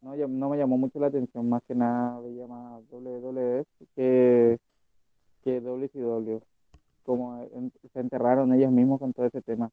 [0.02, 4.58] no, no me llamó mucho la atención, más que nada veía más WWF que,
[5.42, 6.40] que WCW,
[7.04, 7.46] como
[7.92, 9.70] se enterraron ellos mismos con todo ese tema.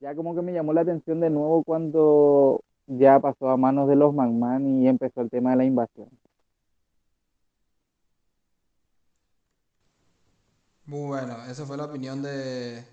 [0.00, 2.61] Ya como que me llamó la atención de nuevo cuando
[3.02, 6.08] ya pasó a manos de los McMahon y empezó el tema de la invasión.
[10.86, 12.84] Bueno, esa fue la opinión de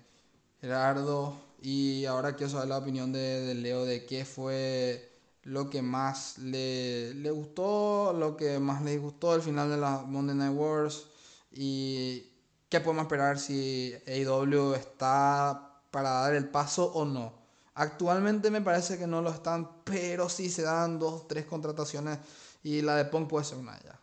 [0.60, 5.10] Gerardo y ahora quiero saber la opinión de, Leo de qué fue
[5.44, 10.02] lo que más le, le, gustó, lo que más le gustó al final de la
[10.06, 11.06] Monday Night Wars
[11.52, 12.30] y
[12.68, 17.39] qué podemos esperar si AEW está para dar el paso o no.
[17.74, 22.18] Actualmente me parece que no lo están, pero si se dan dos, tres contrataciones
[22.62, 23.98] y la de Punk puede ser una ya.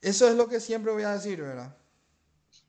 [0.00, 1.74] Eso es lo que siempre voy a decir, ¿verdad?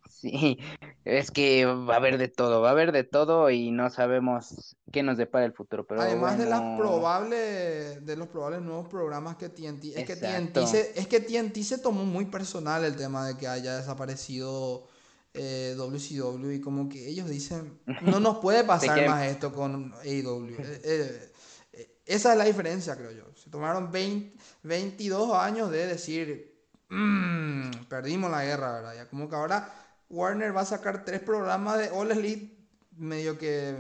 [0.10, 0.58] Sí,
[1.04, 4.76] es que va a haber de todo, va a haber de todo y no sabemos
[4.92, 5.86] qué nos depara el futuro.
[5.86, 10.66] Pero Además de las probables, de los probables nuevos programas que TNT, es que TNT,
[10.66, 14.88] se, es que TNT se tomó muy personal el tema de que haya desaparecido
[15.36, 20.56] eh, WCW y como que ellos dicen, no nos puede pasar más esto con AEW.
[20.58, 21.32] Eh,
[21.74, 23.24] eh, esa es la diferencia, creo yo.
[23.36, 28.96] Se tomaron 20, 22 años de decir, mmm, perdimos la guerra, ¿verdad?
[28.96, 29.74] Ya como que ahora
[30.10, 32.58] Warner va a sacar tres programas de All Elite,
[32.98, 33.76] medio que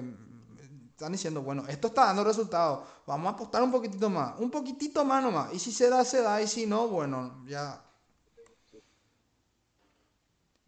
[0.92, 5.04] están diciendo, bueno, esto está dando resultados, vamos a apostar un poquitito más, un poquitito
[5.06, 7.85] más nomás, y si se da, se da, y si no, bueno, ya.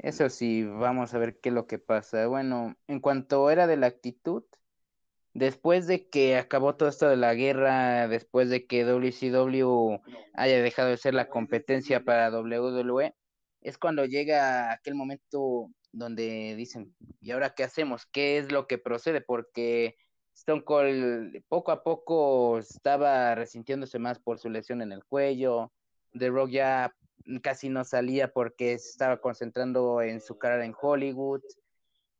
[0.08, 2.28] Eso sí, vamos a ver qué es lo que pasa.
[2.28, 4.42] Bueno, en cuanto era de la actitud,
[5.34, 10.00] después de que acabó todo esto de la guerra, después de que WCW
[10.34, 13.16] haya dejado de ser la competencia para WWE,
[13.60, 18.06] es cuando llega aquel momento donde dicen, ¿y ahora qué hacemos?
[18.06, 19.20] ¿Qué es lo que procede?
[19.20, 19.98] Porque
[20.34, 25.74] Stone Cold poco a poco estaba resintiéndose más por su lesión en el cuello.
[26.18, 26.96] The Rock ya
[27.42, 31.42] casi no salía porque se estaba concentrando en su carrera en Hollywood.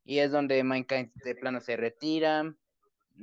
[0.04, 2.56] Y es donde Mankind de plano se retira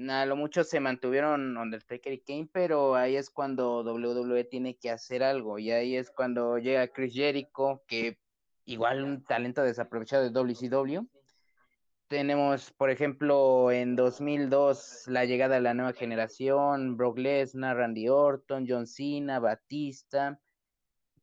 [0.09, 4.91] a lo mucho se mantuvieron Undertaker y Kane, pero ahí es cuando WWE tiene que
[4.91, 8.19] hacer algo y ahí es cuando llega Chris Jericho, que
[8.65, 11.07] igual un talento desaprovechado de WCW.
[12.09, 18.67] Tenemos, por ejemplo, en 2002 la llegada de la nueva generación, Brock Lesnar, Randy Orton,
[18.69, 20.41] John Cena, Batista,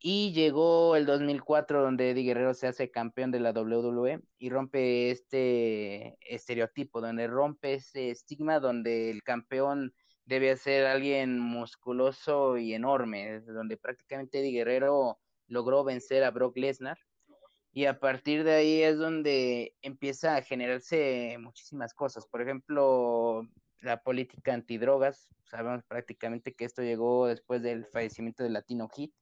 [0.03, 5.11] y llegó el 2004 donde Eddie Guerrero se hace campeón de la WWE y rompe
[5.11, 9.93] este estereotipo, donde rompe ese estigma donde el campeón
[10.25, 16.97] debe ser alguien musculoso y enorme, donde prácticamente Eddie Guerrero logró vencer a Brock Lesnar.
[17.71, 22.25] Y a partir de ahí es donde empieza a generarse muchísimas cosas.
[22.25, 23.47] Por ejemplo,
[23.81, 25.29] la política antidrogas.
[25.43, 29.13] Sabemos prácticamente que esto llegó después del fallecimiento de Latino Hit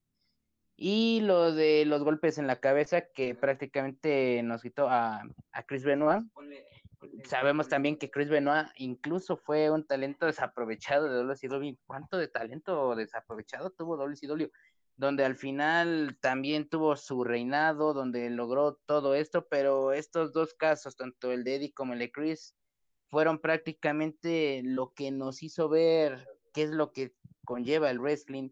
[0.81, 5.21] y lo de los golpes en la cabeza que prácticamente nos quitó a,
[5.51, 6.23] a Chris Benoit.
[7.25, 11.75] Sabemos también que Chris Benoit incluso fue un talento desaprovechado de WCW.
[11.85, 14.47] ¿Cuánto de talento desaprovechado tuvo WCW?
[14.95, 20.95] Donde al final también tuvo su reinado, donde logró todo esto, pero estos dos casos,
[20.95, 22.55] tanto el de Eddie como el de Chris,
[23.09, 27.13] fueron prácticamente lo que nos hizo ver qué es lo que
[27.43, 28.51] conlleva el wrestling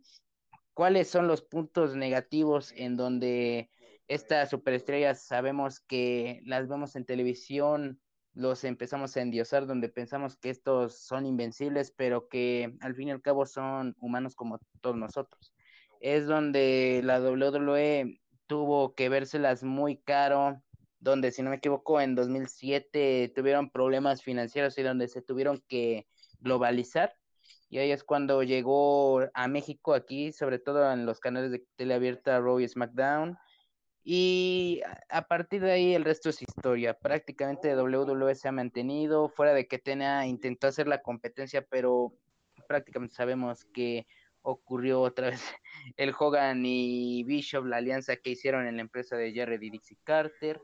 [0.78, 3.72] cuáles son los puntos negativos en donde
[4.08, 8.00] estas superestrellas sabemos que las vemos en televisión,
[8.36, 13.12] los empezamos a endiosar, donde pensamos que estos son invencibles, pero que al fin y
[13.12, 15.52] al cabo son humanos como todos nosotros.
[16.00, 20.62] Es donde la WWE tuvo que vérselas muy caro,
[21.00, 26.06] donde si no me equivoco en 2007 tuvieron problemas financieros y donde se tuvieron que
[26.40, 27.16] globalizar
[27.70, 32.40] y ahí es cuando llegó a México aquí, sobre todo en los canales de teleabierta
[32.40, 33.38] Raw y SmackDown.
[34.04, 36.94] Y a partir de ahí el resto es historia.
[36.94, 42.14] Prácticamente WWE se ha mantenido, fuera de que tenía intentó hacer la competencia, pero
[42.70, 44.08] prácticamente sabemos que
[44.44, 45.44] ocurrió otra vez
[45.98, 49.98] el Hogan y Bishop, la alianza que hicieron en la empresa de Jared y Dixie
[50.06, 50.62] Carter.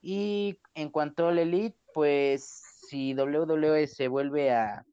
[0.00, 4.84] Y en cuanto al Elite, pues si WWE se vuelve a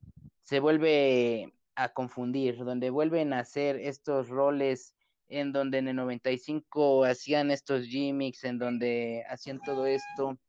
[0.49, 4.95] se vuelve a confundir, donde vuelven a hacer estos roles
[5.27, 10.39] en donde en el 95 hacían estos gimmicks, en donde hacían todo esto.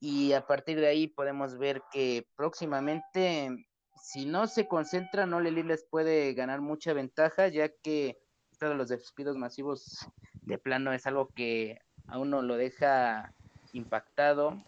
[0.00, 3.66] Y a partir de ahí podemos ver que próximamente,
[4.02, 8.18] si no se concentra, no les puede ganar mucha ventaja, ya que
[8.50, 10.08] esto de los despidos masivos
[10.40, 13.34] de plano es algo que a uno lo deja
[13.74, 14.64] impactado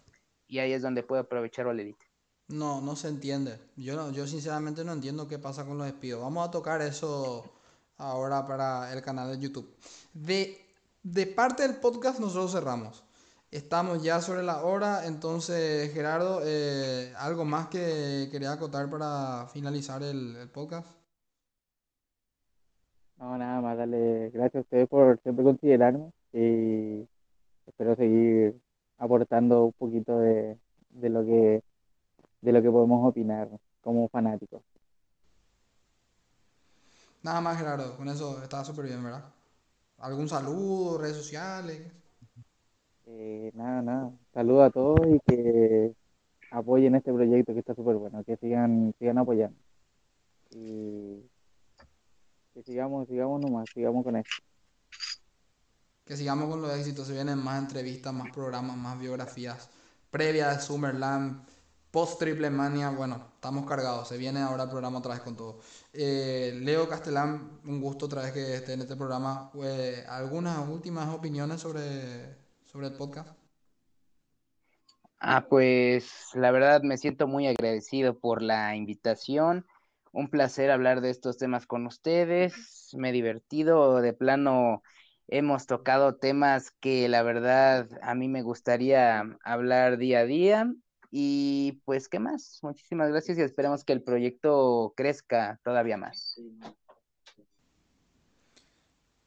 [0.47, 2.10] y ahí es donde puede aprovechar la Elite.
[2.51, 3.59] No, no se entiende.
[3.75, 6.21] Yo, no, yo sinceramente no entiendo qué pasa con los despidos.
[6.21, 7.45] Vamos a tocar eso
[7.97, 9.73] ahora para el canal de YouTube.
[10.13, 10.57] De,
[11.03, 13.03] de parte del podcast nosotros cerramos.
[13.51, 20.01] Estamos ya sobre la hora, entonces Gerardo, eh, ¿algo más que quería acotar para finalizar
[20.03, 20.87] el, el podcast?
[23.17, 27.07] No, nada más, darle gracias a ustedes por siempre considerarme y
[27.67, 28.59] espero seguir
[28.97, 30.57] aportando un poquito de,
[30.89, 31.61] de lo que
[32.41, 33.49] de lo que podemos opinar
[33.81, 34.61] como fanáticos.
[37.23, 39.23] Nada más, Gerardo, con eso está súper bien, ¿verdad?
[39.99, 41.81] ¿Algún saludo, redes sociales?
[43.05, 44.11] Eh, nada, nada.
[44.33, 45.93] Saludos a todos y que
[46.49, 49.57] apoyen este proyecto que está súper bueno, que sigan, sigan apoyando.
[50.49, 51.29] Y
[52.53, 54.35] que sigamos, sigamos nomás, sigamos con esto.
[56.05, 59.69] Que sigamos con los éxitos, se vienen más entrevistas, más programas, más biografías
[60.09, 61.45] previas de Summerland,
[61.91, 65.59] post Triple Mania, bueno, estamos cargados, se viene ahora el programa otra vez con todo.
[65.93, 69.51] Eh, Leo Castellán, un gusto otra vez que esté en este programa.
[69.61, 73.29] Eh, ¿Algunas últimas opiniones sobre, sobre el podcast?
[75.19, 79.67] Ah, pues la verdad me siento muy agradecido por la invitación.
[80.13, 82.89] Un placer hablar de estos temas con ustedes.
[82.97, 84.81] Me he divertido, de plano
[85.27, 90.73] hemos tocado temas que la verdad a mí me gustaría hablar día a día.
[91.11, 92.59] Y pues, ¿qué más?
[92.63, 96.39] Muchísimas gracias y esperemos que el proyecto crezca todavía más.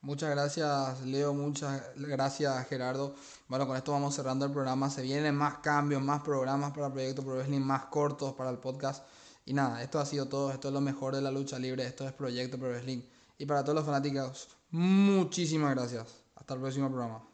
[0.01, 1.33] Muchas gracias, Leo.
[1.33, 3.15] Muchas gracias, Gerardo.
[3.49, 4.91] Bueno, con esto vamos cerrando el programa.
[4.91, 8.59] Se vienen más cambios, más programas para el proyecto Pro Wrestling, más cortos para el
[8.59, 9.07] podcast.
[9.47, 10.53] Y nada, esto ha sido todo.
[10.53, 11.87] Esto es lo mejor de la lucha libre.
[11.87, 13.03] Esto es Proyecto Pro Wrestling.
[13.39, 16.07] Y para todos los fanáticos, muchísimas gracias.
[16.35, 17.34] Hasta el próximo programa.